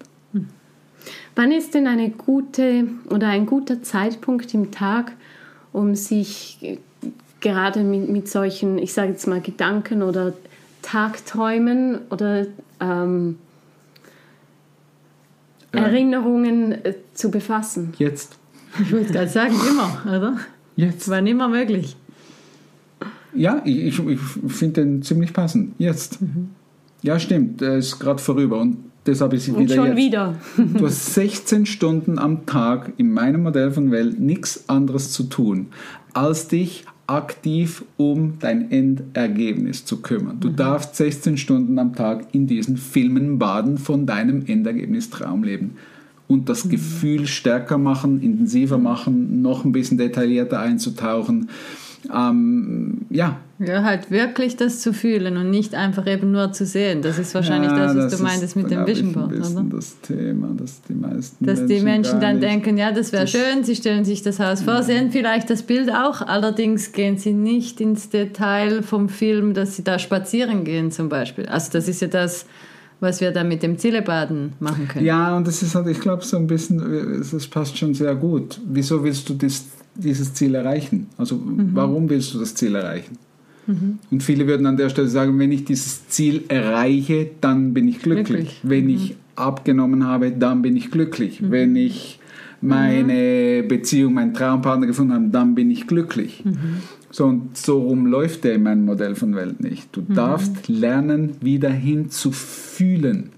Wann 1.36 1.51
ist 1.51 1.74
denn 1.74 1.88
eine 1.88 2.12
gute 2.12 2.88
oder 3.10 3.27
ein 3.27 3.46
guter 3.46 3.82
Zeitpunkt 3.82 4.53
im 4.53 4.72
Tag, 4.72 5.13
um 5.72 5.96
sich 5.96 6.79
gerade 7.44 7.84
mit, 7.84 8.10
mit 8.10 8.28
solchen, 8.28 8.80
ich 8.80 8.94
sage 8.94 9.10
jetzt 9.12 9.28
mal, 9.28 9.40
Gedanken 9.42 10.02
oder 10.02 10.34
Tagträumen 10.82 12.00
oder 12.10 12.48
ähm, 12.80 13.38
Ja. 15.74 15.82
Erinnerungen 15.82 16.72
äh, 16.86 16.94
zu 17.14 17.32
befassen? 17.32 17.94
Jetzt, 17.98 18.38
Ich 18.80 18.92
würde 18.92 19.12
gerade 19.12 19.28
sagen, 19.28 19.56
immer, 19.70 20.04
oder? 20.18 20.38
jetzt. 20.76 21.10
Wann 21.10 21.26
immer 21.28 21.48
möglich. 21.48 21.96
Ja, 23.36 23.62
ich, 23.66 24.00
ich, 24.00 24.00
ich 24.08 24.20
finde 24.54 24.82
den 24.82 25.02
ziemlich 25.02 25.34
passend. 25.34 25.74
Jetzt. 25.80 26.20
Ja, 27.02 27.20
stimmt, 27.20 27.62
der 27.62 27.78
ist 27.78 27.98
gerade 28.00 28.22
vorüber 28.22 28.62
und 28.62 28.78
deshalb 29.08 29.34
ist 29.34 29.50
Und 29.50 29.60
wieder 29.62 29.76
schon 29.76 29.88
jetzt. 29.88 29.98
wieder. 29.98 30.36
Du 30.58 30.86
hast 30.86 31.14
16 31.16 31.66
Stunden 31.66 32.20
am 32.20 32.46
Tag 32.46 32.94
in 32.98 33.12
meinem 33.12 33.42
Modell 33.42 33.72
von 33.72 33.90
Welt 33.92 34.20
nichts 34.20 34.70
anderes 34.70 35.12
zu 35.12 35.24
tun, 35.24 35.68
als 36.14 36.48
dich 36.48 36.86
aktiv 37.07 37.83
um 37.98 38.39
dein 38.39 38.72
Endergebnis 38.72 39.86
zu 39.86 40.01
kümmern. 40.01 40.39
Du 40.39 40.50
darfst 40.50 40.95
16 40.95 41.38
Stunden 41.38 41.77
am 41.79 41.95
Tag 41.95 42.27
in 42.31 42.48
diesen 42.48 42.77
Filmen 42.77 43.39
baden 43.39 43.77
von 43.77 44.05
deinem 44.05 44.45
Endergebnis 44.45 45.10
Traumleben 45.10 45.72
und 46.27 46.50
das 46.50 46.69
Gefühl 46.69 47.27
stärker 47.27 47.77
machen, 47.77 48.22
intensiver 48.22 48.77
machen, 48.77 49.41
noch 49.41 49.65
ein 49.65 49.72
bisschen 49.72 49.98
detaillierter 49.98 50.60
einzutauchen. 50.60 51.50
Ähm, 52.12 53.01
ja, 53.10 53.38
Ja, 53.60 53.83
halt 53.83 54.12
wirklich 54.12 54.57
das 54.57 54.79
zu 54.79 54.93
fühlen 54.93 55.38
und 55.38 55.50
nicht 55.50 55.74
einfach 55.75 56.05
eben 56.07 56.31
nur 56.31 56.51
zu 56.51 56.65
sehen. 56.65 57.01
Das 57.01 57.17
ist 57.17 57.33
wahrscheinlich 57.33 57.72
Ja, 57.72 57.77
das, 57.77 57.95
was 57.95 58.07
du 58.10 58.15
ist, 58.15 58.22
meintest 58.22 58.55
mit 58.55 58.72
dem 58.72 58.86
Vision 58.86 59.13
Board, 59.13 59.33
oder? 59.33 59.65
das 59.69 60.00
Thema, 60.01 60.50
dass 60.57 60.81
die 60.81 60.93
meisten 60.93 61.45
Dass 61.45 61.65
die 61.65 61.79
Menschen 61.79 62.19
dann 62.19 62.39
denken, 62.41 62.77
ja, 62.77 62.91
das 62.91 63.12
wäre 63.13 63.24
das- 63.24 63.31
schön, 63.31 63.63
sie 63.63 63.75
stellen 63.75 64.03
sich 64.03 64.22
das 64.22 64.39
Haus 64.39 64.62
vor, 64.63 64.83
sehen 64.83 65.12
vielleicht 65.12 65.50
das 65.50 65.63
Bild 65.63 65.89
auch, 65.91 66.22
allerdings 66.22 66.91
gehen 66.91 67.17
sie 67.17 67.31
nicht 67.33 67.79
ins 67.79 68.10
Detail 68.10 68.81
vom 68.83 69.07
Film, 69.07 69.53
dass 69.53 69.75
sie 69.77 69.83
da 69.83 69.98
spazieren 70.00 70.65
gehen 70.65 70.91
zum 70.91 71.07
Beispiel. 71.10 71.45
Also 71.45 71.72
das 71.72 71.88
ist 71.88 72.01
ja 72.01 72.07
das, 72.10 72.45
was 73.00 73.22
wir 73.22 73.31
da 73.31 73.43
mit 73.43 73.63
dem 73.63 73.77
Zielebaden 73.77 74.53
machen 74.60 74.88
können. 74.88 75.05
Ja, 75.05 75.36
und 75.38 75.45
das 75.48 75.62
ist 75.62 75.75
halt, 75.75 75.88
ich 75.88 76.00
glaube, 76.00 76.24
so 76.25 76.38
ein 76.38 76.48
bisschen, 76.48 77.24
das 77.31 77.48
passt 77.48 77.77
schon 77.77 77.93
sehr 77.93 78.15
gut. 78.15 78.60
Wieso 78.65 79.03
willst 79.03 79.27
du 79.29 79.33
das, 79.33 79.65
dieses 79.96 80.34
Ziel 80.34 80.56
erreichen? 80.56 81.08
Also, 81.18 81.36
Mhm. 81.36 81.72
warum 81.74 82.10
willst 82.10 82.34
du 82.34 82.40
das 82.40 82.56
Ziel 82.56 82.76
erreichen? 82.76 83.18
Und 84.12 84.22
viele 84.22 84.46
würden 84.46 84.66
an 84.66 84.76
der 84.76 84.90
Stelle 84.90 85.08
sagen, 85.08 85.40
wenn 85.40 85.54
ich 85.54 85.64
dieses 85.64 86.10
Ziel 86.10 86.44
erreiche, 86.50 87.30
dann 87.40 87.74
bin 87.74 87.88
ich 87.88 88.00
glücklich. 88.00 88.26
Glücklich. 88.28 88.60
Wenn 88.64 88.90
ich 88.90 89.16
abgenommen 89.38 90.06
habe, 90.06 90.32
dann 90.32 90.62
bin 90.62 90.76
ich 90.76 90.92
glücklich. 90.92 91.42
Wenn 91.50 91.78
ich 91.78 92.20
meine 92.60 93.64
Beziehung, 93.64 94.16
meinen 94.16 94.34
Traumpartner 94.34 94.88
gefunden 94.88 95.14
habe, 95.14 95.28
dann 95.30 95.56
bin 95.56 95.72
ich 95.72 95.88
glücklich. 95.88 96.44
So 97.10 97.26
und 97.26 97.56
so 97.56 97.80
rum 97.84 98.06
läuft 98.06 98.44
der 98.44 98.56
in 98.56 98.64
meinem 98.64 98.84
Modell 98.86 99.16
von 99.16 99.34
Welt 99.36 99.62
nicht. 99.62 99.88
Du 99.94 100.02
darfst 100.02 100.68
lernen, 100.68 101.32
wieder 101.40 101.70
hinzufühlen. 101.70 103.30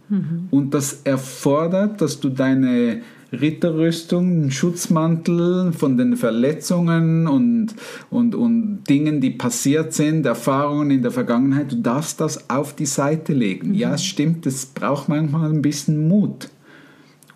Und 0.50 0.74
das 0.74 1.02
erfordert, 1.04 2.02
dass 2.02 2.20
du 2.20 2.30
deine 2.30 3.02
Ritterrüstung, 3.42 4.26
einen 4.26 4.52
Schutzmantel 4.52 5.74
von 5.74 5.98
den 5.98 6.18
Verletzungen 6.18 7.28
und, 7.28 7.76
und, 8.10 8.36
und 8.36 8.84
Dingen, 8.90 9.22
die 9.22 9.32
passiert 9.32 9.94
sind, 9.94 10.26
Erfahrungen 10.26 10.92
in 10.92 11.02
der 11.02 11.12
Vergangenheit, 11.12 11.72
du 11.72 11.78
darfst 11.78 12.22
das 12.22 12.50
auf 12.50 12.76
die 12.76 12.86
Seite 12.86 13.34
legen. 13.34 13.74
Ja, 13.74 13.94
es 13.94 14.04
stimmt, 14.04 14.46
es 14.46 14.66
braucht 14.66 15.10
manchmal 15.10 15.50
ein 15.52 15.62
bisschen 15.62 16.08
Mut. 16.08 16.50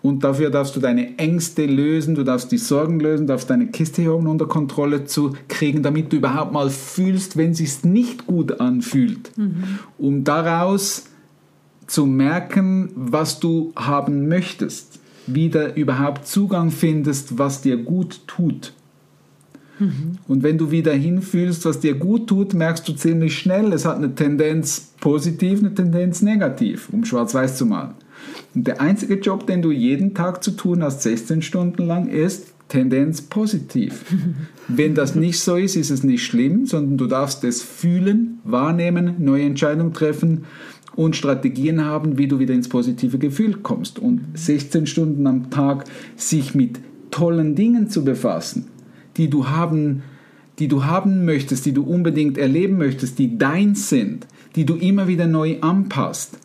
Und 0.02 0.24
dafür 0.24 0.50
darfst 0.50 0.74
du 0.76 0.80
deine 0.80 1.18
Ängste 1.18 1.66
lösen, 1.66 2.14
du 2.14 2.24
darfst 2.24 2.50
die 2.52 2.58
Sorgen 2.58 3.00
lösen, 3.00 3.26
darfst 3.26 3.50
deine 3.50 3.66
Kiste 3.66 4.02
hier 4.02 4.14
oben 4.14 4.28
unter 4.28 4.46
Kontrolle 4.46 5.04
zu 5.04 5.34
kriegen, 5.48 5.82
damit 5.82 6.12
du 6.12 6.16
überhaupt 6.16 6.52
mal 6.52 6.70
fühlst, 6.70 7.36
wenn 7.36 7.50
es 7.50 7.58
sich 7.58 7.84
nicht 7.84 8.26
gut 8.26 8.60
anfühlt. 8.60 9.30
Um 9.98 10.24
daraus 10.24 11.04
zu 11.86 12.06
merken, 12.06 12.90
was 12.94 13.40
du 13.40 13.72
haben 13.76 14.28
möchtest, 14.28 14.99
wieder 15.26 15.76
überhaupt 15.76 16.26
Zugang 16.26 16.70
findest, 16.70 17.38
was 17.38 17.62
dir 17.62 17.76
gut 17.76 18.20
tut. 18.26 18.72
Und 20.28 20.42
wenn 20.42 20.58
du 20.58 20.70
wieder 20.70 20.92
hinfühlst, 20.92 21.64
was 21.64 21.80
dir 21.80 21.94
gut 21.94 22.26
tut, 22.26 22.52
merkst 22.52 22.86
du 22.86 22.92
ziemlich 22.92 23.38
schnell, 23.38 23.72
es 23.72 23.86
hat 23.86 23.96
eine 23.96 24.14
Tendenz 24.14 24.92
positiv, 25.00 25.60
eine 25.60 25.72
Tendenz 25.72 26.20
negativ, 26.20 26.90
um 26.92 27.04
schwarz-weiß 27.04 27.56
zu 27.56 27.64
malen. 27.64 27.94
Und 28.54 28.66
der 28.66 28.80
einzige 28.80 29.14
Job, 29.14 29.46
den 29.46 29.62
du 29.62 29.70
jeden 29.70 30.14
Tag 30.14 30.44
zu 30.44 30.50
tun 30.50 30.82
hast, 30.82 31.02
16 31.02 31.40
Stunden 31.40 31.86
lang, 31.86 32.08
ist 32.08 32.52
Tendenz 32.68 33.22
positiv. 33.22 34.04
Wenn 34.68 34.94
das 34.94 35.14
nicht 35.14 35.40
so 35.40 35.56
ist, 35.56 35.76
ist 35.76 35.90
es 35.90 36.04
nicht 36.04 36.24
schlimm, 36.24 36.66
sondern 36.66 36.98
du 36.98 37.06
darfst 37.06 37.42
es 37.44 37.62
fühlen, 37.62 38.40
wahrnehmen, 38.44 39.14
neue 39.18 39.44
Entscheidungen 39.44 39.94
treffen 39.94 40.44
und 40.96 41.16
Strategien 41.16 41.84
haben, 41.84 42.18
wie 42.18 42.28
du 42.28 42.38
wieder 42.38 42.54
ins 42.54 42.68
positive 42.68 43.18
Gefühl 43.18 43.58
kommst. 43.58 43.98
Und 43.98 44.22
16 44.34 44.86
Stunden 44.86 45.26
am 45.26 45.50
Tag 45.50 45.84
sich 46.16 46.54
mit 46.54 46.80
tollen 47.10 47.54
Dingen 47.54 47.88
zu 47.88 48.04
befassen, 48.04 48.68
die 49.16 49.30
du 49.30 49.48
haben, 49.48 50.02
die 50.58 50.68
du 50.68 50.84
haben 50.84 51.24
möchtest, 51.24 51.66
die 51.66 51.72
du 51.72 51.82
unbedingt 51.82 52.38
erleben 52.38 52.78
möchtest, 52.78 53.18
die 53.18 53.38
deins 53.38 53.88
sind, 53.88 54.26
die 54.56 54.66
du 54.66 54.74
immer 54.74 55.08
wieder 55.08 55.26
neu 55.26 55.60
anpasst, 55.60 56.38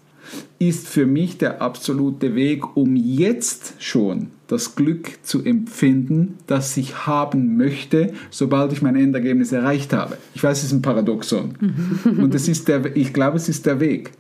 ist 0.59 0.87
für 0.87 1.05
mich 1.05 1.37
der 1.37 1.61
absolute 1.61 2.35
Weg, 2.35 2.75
um 2.75 2.95
jetzt 2.95 3.75
schon 3.79 4.27
das 4.47 4.75
Glück 4.75 5.23
zu 5.23 5.43
empfinden, 5.43 6.35
das 6.47 6.75
ich 6.77 7.07
haben 7.07 7.57
möchte, 7.57 8.13
sobald 8.29 8.73
ich 8.73 8.81
mein 8.81 8.95
Endergebnis 8.95 9.51
erreicht 9.51 9.93
habe. 9.93 10.17
Ich 10.33 10.43
weiß, 10.43 10.59
es 10.59 10.65
ist 10.65 10.71
ein 10.71 10.81
Paradoxon. 10.81 11.55
Und 12.05 12.35
es 12.35 12.47
ist 12.47 12.67
der, 12.67 12.95
ich 12.95 13.13
glaube, 13.13 13.37
es 13.37 13.49
ist 13.49 13.65
der 13.65 13.79
Weg. 13.79 14.11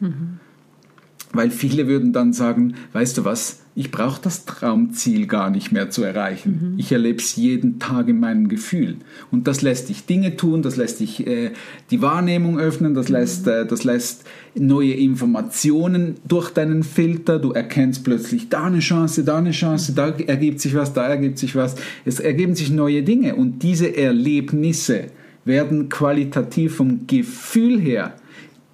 Weil 1.35 1.51
viele 1.51 1.87
würden 1.87 2.13
dann 2.13 2.33
sagen, 2.33 2.75
weißt 2.93 3.17
du 3.17 3.25
was, 3.25 3.61
ich 3.77 3.91
brauche 3.91 4.21
das 4.21 4.45
Traumziel 4.45 5.27
gar 5.27 5.49
nicht 5.49 5.73
mehr 5.73 5.89
zu 5.89 6.01
erreichen. 6.01 6.71
Mhm. 6.73 6.79
Ich 6.79 6.93
erlebe 6.93 7.19
es 7.19 7.35
jeden 7.35 7.77
Tag 7.77 8.07
in 8.07 8.21
meinem 8.21 8.47
Gefühl. 8.47 8.95
Und 9.31 9.47
das 9.47 9.61
lässt 9.61 9.89
dich 9.89 10.05
Dinge 10.05 10.37
tun, 10.37 10.61
das 10.61 10.77
lässt 10.77 11.01
dich 11.01 11.27
äh, 11.27 11.51
die 11.91 12.01
Wahrnehmung 12.01 12.57
öffnen, 12.57 12.93
das, 12.93 13.09
Mhm. 13.09 13.15
lässt, 13.15 13.47
äh, 13.47 13.65
das 13.65 13.83
lässt 13.83 14.23
neue 14.55 14.93
Informationen 14.93 16.15
durch 16.25 16.51
deinen 16.51 16.83
Filter. 16.83 17.37
Du 17.37 17.51
erkennst 17.51 18.05
plötzlich 18.05 18.47
da 18.47 18.65
eine 18.65 18.79
Chance, 18.79 19.25
da 19.25 19.37
eine 19.37 19.51
Chance, 19.51 19.91
da 19.93 20.07
ergibt 20.07 20.61
sich 20.61 20.73
was, 20.73 20.93
da 20.93 21.05
ergibt 21.07 21.37
sich 21.37 21.53
was. 21.55 21.75
Es 22.05 22.21
ergeben 22.21 22.55
sich 22.55 22.71
neue 22.71 23.03
Dinge. 23.03 23.35
Und 23.35 23.61
diese 23.61 23.97
Erlebnisse 23.97 25.07
werden 25.43 25.89
qualitativ 25.89 26.75
vom 26.75 27.07
Gefühl 27.07 27.79
her 27.79 28.13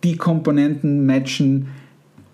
die 0.04 0.18
Komponenten 0.18 1.06
matchen, 1.06 1.68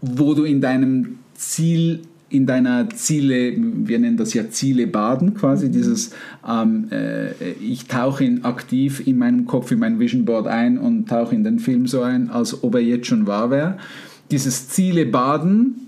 wo 0.01 0.33
du 0.33 0.43
in 0.43 0.61
deinem 0.61 1.19
Ziel, 1.33 2.01
in 2.29 2.45
deiner 2.45 2.89
Ziele, 2.89 3.53
wir 3.57 3.99
nennen 3.99 4.17
das 4.17 4.33
ja 4.33 4.49
Ziele 4.49 4.87
baden, 4.87 5.33
quasi 5.33 5.71
dieses, 5.71 6.11
ähm, 6.47 6.87
äh, 6.91 7.31
ich 7.53 7.85
tauche 7.85 8.23
in, 8.23 8.43
aktiv 8.43 9.05
in 9.05 9.17
meinem 9.17 9.45
Kopf, 9.45 9.71
in 9.71 9.79
mein 9.79 9.99
Vision 9.99 10.25
Board 10.25 10.47
ein 10.47 10.77
und 10.77 11.07
tauche 11.07 11.33
in 11.33 11.43
den 11.43 11.59
Film 11.59 11.87
so 11.87 12.01
ein, 12.01 12.29
als 12.29 12.63
ob 12.63 12.75
er 12.75 12.81
jetzt 12.81 13.07
schon 13.07 13.27
wahr 13.27 13.49
wäre. 13.49 13.77
Dieses 14.29 14.67
Ziele 14.69 15.05
baden 15.05 15.87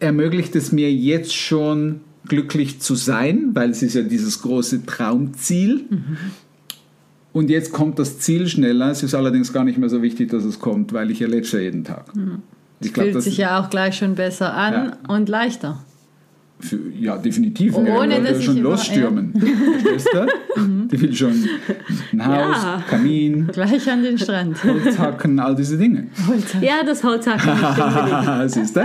ermöglicht 0.00 0.56
es 0.56 0.72
mir 0.72 0.92
jetzt 0.92 1.34
schon 1.34 2.00
glücklich 2.26 2.80
zu 2.80 2.96
sein, 2.96 3.50
weil 3.54 3.70
es 3.70 3.82
ist 3.82 3.94
ja 3.94 4.02
dieses 4.02 4.42
große 4.42 4.84
Traumziel. 4.84 5.84
Und 7.32 7.50
jetzt 7.50 7.72
kommt 7.72 7.98
das 7.98 8.18
Ziel 8.18 8.48
schneller. 8.48 8.90
Es 8.90 9.02
ist 9.02 9.14
allerdings 9.14 9.52
gar 9.52 9.62
nicht 9.62 9.78
mehr 9.78 9.88
so 9.88 10.02
wichtig, 10.02 10.30
dass 10.30 10.44
es 10.44 10.58
kommt, 10.58 10.92
weil 10.92 11.10
ich 11.10 11.20
ja 11.20 11.28
jeden 11.28 11.84
Tag. 11.84 12.12
Ich 12.80 12.92
glaub, 12.92 13.04
Fühlt 13.04 13.16
das 13.16 13.24
sich 13.24 13.38
ja 13.38 13.58
auch 13.60 13.70
gleich 13.70 13.96
schon 13.96 14.14
besser 14.14 14.52
an 14.54 14.72
Ja. 15.08 15.14
und 15.14 15.28
leichter. 15.28 15.82
für, 16.60 16.78
ja, 16.98 17.16
definitiv. 17.18 17.74
Ohne, 17.76 17.90
Miriam 17.90 18.10
will 18.10 18.24
dass 18.30 18.38
ich 18.38 18.44
schon 18.44 18.58
losstürmen. 18.58 19.32
Verstehst 19.82 20.08
du? 20.12 20.26
Die 20.90 21.00
will 21.00 21.14
schon 21.14 21.32
ein 22.12 22.26
Haus, 22.26 22.62
Ja. 22.62 22.82
Kamin, 22.88 23.46
Gleich 23.52 23.90
an 23.90 24.02
den 24.02 24.18
Strand. 24.18 24.62
Holz 24.64 24.98
hacken, 24.98 25.38
all 25.38 25.54
diese 25.54 25.76
Dinge. 25.78 26.06
Ja, 26.60 26.82
das 26.84 27.02
Holzhacken. 27.04 28.48
Siehst 28.48 28.76
du? 28.76 28.80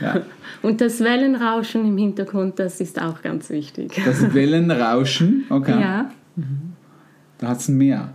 Ja. 0.00 0.20
Und 0.60 0.80
das 0.80 1.00
Wellenrauschen 1.00 1.86
im 1.86 1.96
Hintergrund, 1.98 2.58
das 2.58 2.80
ist 2.80 3.00
auch 3.00 3.22
ganz 3.22 3.48
wichtig. 3.50 3.92
Das 4.04 4.34
Wellenrauschen, 4.34 5.44
okay. 5.50 5.80
Ja, 5.80 6.10
Da 7.38 7.48
hat 7.48 7.58
es 7.60 7.68
ein 7.68 7.76
Meer. 7.78 8.12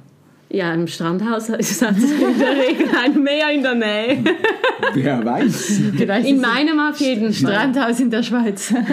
Ja 0.53 0.73
im 0.73 0.87
Strandhaus 0.87 1.49
ist 1.49 1.81
das 1.81 1.97
in 1.97 2.39
der 2.39 2.55
Regel 2.55 2.87
ein 3.03 3.21
Meer 3.21 3.51
in 3.51 3.63
der 3.63 3.75
Nähe. 3.75 4.23
Wer 4.93 5.25
weiß. 5.25 5.81
Vielleicht 5.97 6.27
In 6.27 6.39
meinem 6.39 6.79
auf 6.79 6.99
jeden 6.99 7.33
Fall. 7.33 7.51
Strandhaus 7.53 7.99
in 7.99 8.09
der 8.09 8.23
Schweiz. 8.23 8.73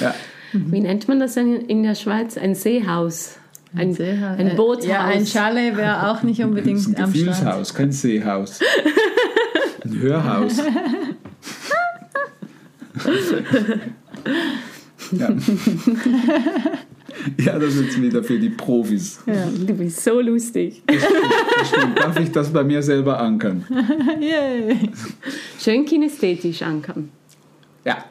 Ja. 0.00 0.14
Wie 0.52 0.80
nennt 0.80 1.08
man 1.08 1.20
das 1.20 1.34
denn 1.34 1.54
in 1.56 1.82
der 1.82 1.94
Schweiz? 1.94 2.36
Ein 2.38 2.54
Seehaus. 2.54 3.38
Ein, 3.74 3.92
Seehaus. 3.92 4.38
ein 4.38 4.56
Boothaus. 4.56 4.86
Ja, 4.86 5.04
ein 5.04 5.26
Chalet 5.26 5.76
wäre 5.76 6.10
auch 6.10 6.22
nicht 6.22 6.42
unbedingt 6.42 6.86
ein 6.96 7.04
am 7.04 7.14
Strand. 7.14 7.74
Kein 7.74 7.92
Seehaus. 7.92 8.60
Ein 9.84 10.00
Hörhaus. 10.00 10.62
Ja. 15.12 15.28
ja, 17.38 17.58
das 17.58 17.74
ist 17.74 17.84
jetzt 17.84 18.02
wieder 18.02 18.22
für 18.22 18.38
die 18.38 18.50
Profis. 18.50 19.20
Ja, 19.26 19.46
du 19.46 19.74
bist 19.74 20.02
so 20.02 20.20
lustig. 20.20 20.82
Das 20.86 21.68
stimmt. 21.68 21.98
Darf 21.98 22.18
ich 22.18 22.30
das 22.30 22.52
bei 22.52 22.64
mir 22.64 22.82
selber 22.82 23.20
ankern? 23.20 23.64
Yay. 24.20 24.90
Schön 25.58 25.84
kinästhetisch 25.84 26.62
ankern. 26.62 27.08
Ja. 27.84 28.04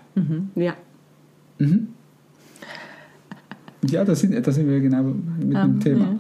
Ja. 0.56 0.76
Ja, 3.90 4.04
da 4.04 4.16
sind, 4.16 4.46
da 4.46 4.52
sind 4.52 4.68
wir 4.68 4.80
genau 4.80 5.04
mit 5.04 5.58
dem 5.58 5.80
Thema. 5.80 6.18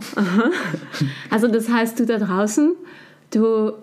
Also 1.29 1.47
das 1.47 1.69
heißt, 1.69 1.99
du 1.99 2.05
da 2.05 2.17
draußen, 2.17 2.73
du 3.31 3.73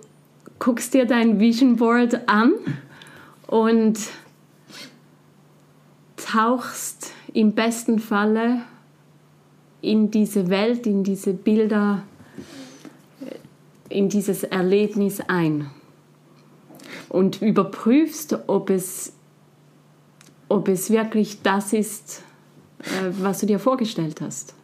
guckst 0.59 0.95
dir 0.95 1.07
dein 1.07 1.40
Vision 1.40 1.76
Board 1.76 2.28
an 2.28 2.52
und 3.47 3.99
tauchst 6.16 7.12
im 7.35 7.52
besten 7.52 7.99
Falle 7.99 8.62
in 9.83 10.11
diese 10.11 10.49
Welt, 10.49 10.87
in 10.87 11.05
diese 11.05 11.35
Bilder, 11.35 12.03
in 13.89 14.09
dieses 14.09 14.43
Erlebnis 14.45 15.21
ein 15.29 15.67
und 17.09 17.43
überprüfst, 17.43 18.39
ob 18.47 18.71
es, 18.71 19.13
ob 20.49 20.69
es 20.69 20.89
wirklich 20.91 21.43
das 21.43 21.73
ist, 21.75 22.23
äh, 22.80 23.11
was 23.21 23.41
du 23.41 23.47
dir 23.47 23.59
vorgestellt 23.59 24.21
hast. 24.21 24.54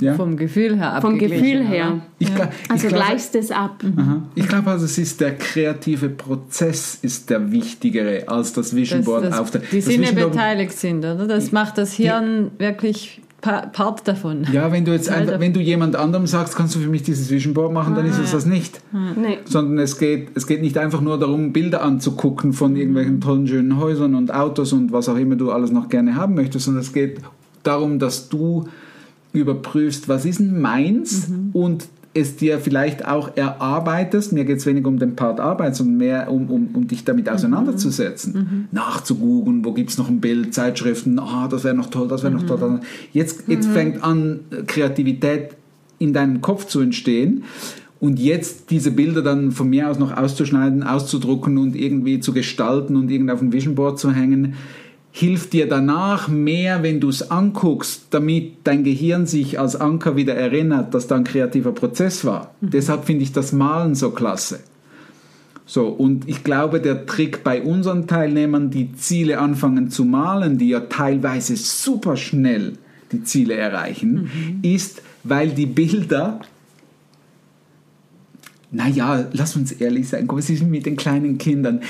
Ja. 0.00 0.14
Vom 0.14 0.36
Gefühl 0.36 0.76
her 0.76 0.98
Vom 1.00 1.18
Gefühl 1.18 1.64
her. 1.66 2.02
Ich, 2.18 2.28
gla- 2.28 2.50
Also 2.68 2.86
ich 2.86 2.92
glaube, 2.92 3.04
gleichst 3.06 3.34
es 3.34 3.50
ab. 3.50 3.82
Aha. 3.96 4.22
ich 4.34 4.46
glaube 4.46 4.70
also, 4.70 4.84
es 4.84 4.98
ist 4.98 5.20
der 5.20 5.36
kreative 5.38 6.08
Prozess 6.10 6.98
ist 7.00 7.30
der 7.30 7.50
wichtigere 7.50 8.28
als 8.28 8.52
das 8.52 8.76
Vision 8.76 9.02
Board 9.02 9.24
dass 9.24 9.38
auf 9.38 9.50
der. 9.50 9.62
die 9.62 9.76
das 9.76 9.86
Sinne 9.86 10.12
beteiligt 10.12 10.72
sind, 10.78 10.98
oder? 10.98 11.26
Das 11.26 11.50
macht 11.52 11.78
das 11.78 11.94
Hirn 11.94 12.50
wirklich 12.58 13.22
pa 13.42 13.66
Part 13.66 14.08
davon. 14.08 14.46
Ja, 14.50 14.72
wenn 14.72 14.86
du 14.86 14.92
jetzt 14.92 15.08
Teil 15.08 15.22
einfach, 15.22 15.40
wenn 15.40 15.52
du 15.52 15.60
jemand 15.60 15.96
anderem 15.96 16.26
sagst, 16.26 16.56
kannst 16.56 16.74
du 16.74 16.78
für 16.78 16.88
mich 16.88 17.02
dieses 17.02 17.28
Vision 17.28 17.52
Board 17.52 17.72
machen, 17.72 17.94
dann 17.94 18.06
ist 18.06 18.18
Ah, 18.18 18.22
es 18.22 18.30
das 18.30 18.46
nicht. 18.46 18.80
Nee. 18.92 19.38
Sondern 19.44 19.78
es 19.78 19.98
geht, 19.98 20.28
es 20.34 20.46
geht 20.46 20.62
nicht 20.62 20.78
einfach 20.78 21.02
nur 21.02 21.18
darum, 21.18 21.52
Bilder 21.52 21.82
anzugucken 21.82 22.54
von 22.54 22.76
irgendwelchen 22.76 23.20
tollen, 23.20 23.46
schönen 23.46 23.76
Häusern 23.78 24.14
und 24.14 24.32
Autos 24.32 24.72
und 24.72 24.92
was 24.92 25.08
auch 25.08 25.16
immer 25.16 25.36
du 25.36 25.50
alles 25.50 25.72
noch 25.72 25.88
gerne 25.88 26.14
haben 26.14 26.34
möchtest, 26.34 26.64
sondern 26.64 26.82
es 26.82 26.92
geht 26.92 27.18
darum, 27.64 27.98
dass 27.98 28.28
du 28.28 28.68
überprüfst, 29.32 30.08
was 30.08 30.24
ist 30.24 30.38
denn 30.38 30.60
meins 30.60 31.28
und 31.52 31.86
es 32.14 32.36
dir 32.36 32.58
vielleicht 32.58 33.06
auch 33.06 33.36
erarbeitest. 33.36 34.32
Mir 34.32 34.44
geht 34.44 34.58
es 34.58 34.66
weniger 34.66 34.88
um 34.88 34.98
den 34.98 35.16
Part 35.16 35.40
Arbeit, 35.40 35.76
sondern 35.76 35.96
mehr 35.96 36.30
um, 36.30 36.50
um, 36.50 36.68
um 36.74 36.86
dich 36.86 37.04
damit 37.04 37.28
auseinanderzusetzen. 37.28 38.68
Nachzugoogeln, 38.70 39.64
wo 39.64 39.72
gibt 39.72 39.90
es 39.90 39.98
noch 39.98 40.08
ein 40.08 40.20
Bild, 40.20 40.52
Zeitschriften, 40.52 41.18
ah, 41.18 41.48
das 41.48 41.64
wäre 41.64 41.74
noch 41.74 41.88
toll, 41.88 42.08
das 42.08 42.22
wäre 42.22 42.34
noch 42.34 42.46
toll. 42.46 42.80
Jetzt, 43.12 43.44
jetzt 43.48 43.68
fängt 43.68 44.02
an, 44.04 44.40
Kreativität 44.66 45.56
in 45.98 46.12
deinem 46.12 46.40
Kopf 46.40 46.66
zu 46.66 46.80
entstehen. 46.80 47.44
Und 48.00 48.18
jetzt 48.18 48.70
diese 48.70 48.90
Bilder 48.90 49.22
dann 49.22 49.52
von 49.52 49.70
mir 49.70 49.88
aus 49.88 50.00
noch 50.00 50.16
auszuschneiden, 50.16 50.82
auszudrucken 50.82 51.56
und 51.56 51.76
irgendwie 51.76 52.18
zu 52.18 52.32
gestalten 52.32 52.96
und 52.96 53.12
irgendwie 53.12 53.32
auf 53.32 53.40
ein 53.40 53.52
Vision 53.52 53.76
Board 53.76 54.00
zu 54.00 54.10
hängen, 54.10 54.54
hilft 55.12 55.52
dir 55.52 55.68
danach 55.68 56.26
mehr, 56.28 56.82
wenn 56.82 56.98
du 56.98 57.10
es 57.10 57.30
anguckst, 57.30 58.06
damit 58.10 58.54
dein 58.64 58.82
Gehirn 58.82 59.26
sich 59.26 59.60
als 59.60 59.76
Anker 59.76 60.16
wieder 60.16 60.34
erinnert, 60.34 60.94
dass 60.94 61.06
da 61.06 61.16
ein 61.16 61.24
kreativer 61.24 61.72
Prozess 61.72 62.24
war. 62.24 62.54
Deshalb 62.62 63.04
finde 63.04 63.22
ich 63.22 63.32
das 63.32 63.52
Malen 63.52 63.94
so 63.94 64.10
klasse. 64.10 64.60
So, 65.66 65.86
und 65.86 66.28
ich 66.28 66.42
glaube, 66.44 66.80
der 66.80 67.06
Trick 67.06 67.44
bei 67.44 67.62
unseren 67.62 68.06
Teilnehmern, 68.06 68.70
die 68.70 68.94
Ziele 68.94 69.38
anfangen 69.38 69.90
zu 69.90 70.04
malen, 70.04 70.58
die 70.58 70.70
ja 70.70 70.80
teilweise 70.80 71.56
super 71.56 72.16
schnell 72.16 72.78
die 73.12 73.22
Ziele 73.22 73.54
erreichen, 73.54 74.60
ist, 74.62 75.02
weil 75.24 75.50
die 75.50 75.66
Bilder 75.66 76.40
naja, 78.74 79.26
lass 79.32 79.54
uns 79.54 79.70
ehrlich 79.72 80.08
sein, 80.08 80.26
was 80.28 80.48
ist 80.48 80.62
mit 80.62 80.86
den 80.86 80.96
kleinen 80.96 81.36
Kindern? 81.36 81.80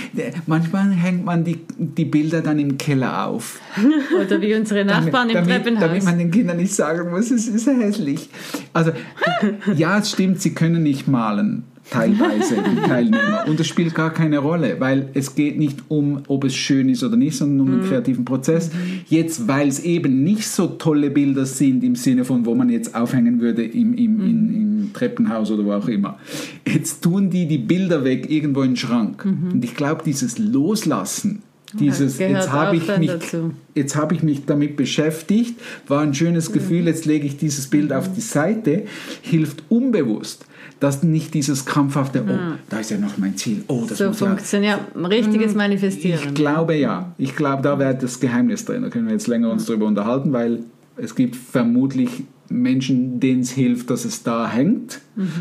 Manchmal 0.47 0.91
hängt 0.91 1.25
man 1.25 1.45
die, 1.45 1.61
die 1.79 2.05
Bilder 2.05 2.41
dann 2.41 2.59
im 2.59 2.77
Keller 2.77 3.29
auf. 3.29 3.61
Oder 4.21 4.41
wie 4.41 4.53
unsere 4.55 4.85
Nachbarn 4.85 5.29
im 5.29 5.35
damit, 5.35 5.51
Treppenhaus. 5.51 5.81
damit 5.81 6.05
man 6.05 6.19
den 6.19 6.33
Kindern 6.33 6.57
nicht 6.57 6.75
sagen 6.75 7.11
muss, 7.11 7.31
es 7.31 7.47
ist 7.47 7.69
hässlich. 7.69 8.29
Also, 8.73 8.91
ja, 9.77 9.99
es 9.99 10.11
stimmt, 10.11 10.43
sie 10.43 10.55
können 10.55 10.83
nicht 10.83 11.07
malen, 11.07 11.63
teilweise, 11.93 12.57
die 12.57 12.81
Teilnehmer. 12.89 13.45
Und 13.47 13.61
es 13.61 13.67
spielt 13.67 13.95
gar 13.95 14.13
keine 14.13 14.39
Rolle, 14.39 14.77
weil 14.81 15.09
es 15.15 15.35
geht 15.35 15.59
nicht 15.59 15.79
um, 15.89 16.23
ob 16.29 16.45
es 16.45 16.55
schön 16.55 16.89
ist 16.89 17.03
oder 17.03 17.17
nicht, 17.17 17.37
sondern 17.37 17.61
um 17.61 17.81
den 17.81 17.89
kreativen 17.89 18.25
Prozess. 18.25 18.71
Jetzt, 19.09 19.47
weil 19.49 19.69
es 19.69 19.81
eben 19.81 20.25
nicht 20.25 20.49
so 20.49 20.67
tolle 20.67 21.11
Bilder 21.11 21.47
sind, 21.47 21.85
im 21.85 21.97
Sinne 21.97 22.25
von, 22.25 22.47
wo 22.47 22.55
man 22.55 22.71
jetzt 22.71 22.95
aufhängen 22.95 23.41
würde 23.41 23.65
im, 23.65 23.95
im, 23.95 24.21
in, 24.21 24.55
im 24.55 24.91
Treppenhaus 24.93 25.51
oder 25.51 25.65
wo 25.65 25.73
auch 25.73 25.89
immer. 25.89 26.19
Jetzt 26.67 27.03
tun 27.03 27.31
die 27.31 27.47
die 27.47 27.59
Bilder 27.59 28.05
weg 28.05 28.31
irgendwo 28.31 28.63
in 28.63 28.71
den 28.71 28.77
Schrank. 28.77 29.25
Und 29.25 29.65
ich 29.65 29.75
glaube, 29.75 30.03
dieses 30.05 30.39
Loslassen, 30.39 31.43
dieses, 31.79 32.19
jetzt 32.19 32.53
habe 32.53 32.77
ich 32.77 32.99
mich 32.99 33.09
dazu. 33.09 33.53
jetzt 33.75 33.97
habe 33.97 34.15
ich 34.15 34.23
mich 34.23 34.45
damit 34.45 34.77
beschäftigt, 34.77 35.59
war 35.89 36.03
ein 36.03 36.15
schönes 36.15 36.53
Gefühl, 36.53 36.87
jetzt 36.87 37.07
lege 37.07 37.27
ich 37.27 37.37
dieses 37.37 37.69
Bild 37.69 37.93
auf 37.93 38.13
die 38.13 38.21
Seite, 38.21 38.85
hilft 39.23 39.63
unbewusst, 39.71 40.45
dass 40.83 41.05
nicht 41.05 41.33
dieses 41.33 41.65
krampfhafte, 41.65 42.25
oh, 42.29 42.59
da 42.69 42.81
ist 42.81 42.91
ja 42.91 42.99
noch 42.99 43.17
mein 43.17 43.37
Ziel, 43.37 43.63
oh, 43.69 43.85
das 43.89 43.99
so 43.99 44.09
muss 44.09 44.19
ja. 44.19 44.27
funktioniert 44.27 44.81
richtiges 44.97 45.55
Manifestieren. 45.55 46.21
Ich 46.25 46.35
glaube 46.35 46.75
ja, 46.75 47.15
ich 47.19 47.37
glaube, 47.37 47.63
da 47.63 47.79
wäre 47.79 47.95
das 47.95 48.19
Geheimnis 48.19 48.65
drin, 48.65 48.83
da 48.83 48.89
können 48.89 49.07
wir 49.07 49.13
jetzt 49.13 49.29
länger 49.29 49.51
uns 49.51 49.67
drüber 49.67 49.87
unterhalten, 49.87 50.33
weil 50.33 50.65
es 50.97 51.15
gibt 51.15 51.37
vermutlich 51.37 52.25
Menschen, 52.49 53.21
denen 53.21 53.43
es 53.43 53.53
hilft, 53.53 53.91
dass 53.91 54.05
es 54.05 54.25
da 54.25 54.51
hängt. 54.51 55.01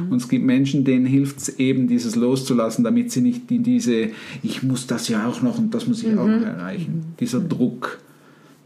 Und 0.10 0.18
es 0.18 0.30
gibt 0.30 0.46
Menschen, 0.46 0.86
denen 0.86 1.06
hilft 1.06 1.40
es 1.40 1.50
eben, 1.60 1.88
dieses 1.88 2.16
loszulassen, 2.16 2.84
damit 2.84 3.12
sie 3.12 3.22
nicht 3.22 3.52
in 3.52 3.64
diese, 3.64 4.10
ich 4.44 4.64
muss 4.64 4.88
das 4.88 5.10
ja 5.10 5.28
auch 5.28 5.42
noch 5.42 5.58
und 5.58 5.74
das 5.74 5.88
muss 5.88 6.04
ich 6.04 6.18
auch 6.18 6.28
noch 6.28 6.46
erreichen. 6.46 7.16
Dieser 7.20 7.40
Druck. 7.40 8.00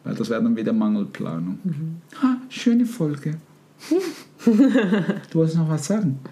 Weil 0.03 0.13
das 0.13 0.29
wäre 0.29 0.43
dann 0.43 0.55
wieder 0.55 0.73
Mangelplanung. 0.73 1.57
Ha, 2.21 2.37
schöne 2.49 2.85
Folge. 2.85 3.37
du 4.45 5.39
wolltest 5.39 5.57
noch 5.57 5.69
was 5.69 5.85
sagen. 5.85 6.19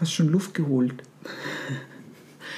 Hast 0.00 0.12
schon 0.12 0.28
Luft 0.28 0.54
geholt. 0.54 0.94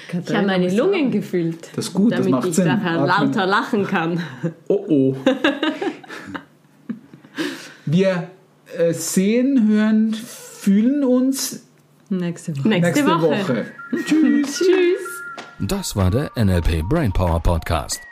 Ich 0.09 0.35
habe 0.35 0.47
meine 0.47 0.75
Lungen 0.75 1.11
gefüllt, 1.11 1.71
Das 1.75 1.87
ist 1.87 1.95
gut, 1.95 2.13
das 2.13 2.19
damit 2.21 2.33
macht 2.33 2.49
ich 2.49 2.55
Sinn. 2.55 2.67
nachher 2.67 3.01
Atmen. 3.01 3.29
lauter 3.29 3.47
lachen 3.47 3.87
kann. 3.87 4.23
Oh 4.69 4.85
oh. 4.89 5.17
Wir 7.87 8.31
äh, 8.77 8.93
sehen, 8.93 9.67
hören, 9.69 10.15
fühlen 10.15 11.03
uns 11.03 11.67
Nächste 12.11 12.55
Woche. 12.59 12.69
Nächste, 12.69 13.05
nächste 13.05 13.07
Woche. 13.07 13.49
Woche. 13.49 13.67
Tschüss. 14.07 14.61
Das 15.61 15.97
war 15.97 16.11
der 16.11 16.31
NLP 16.37 16.83
Brainpower 16.87 17.41
Podcast. 17.41 18.01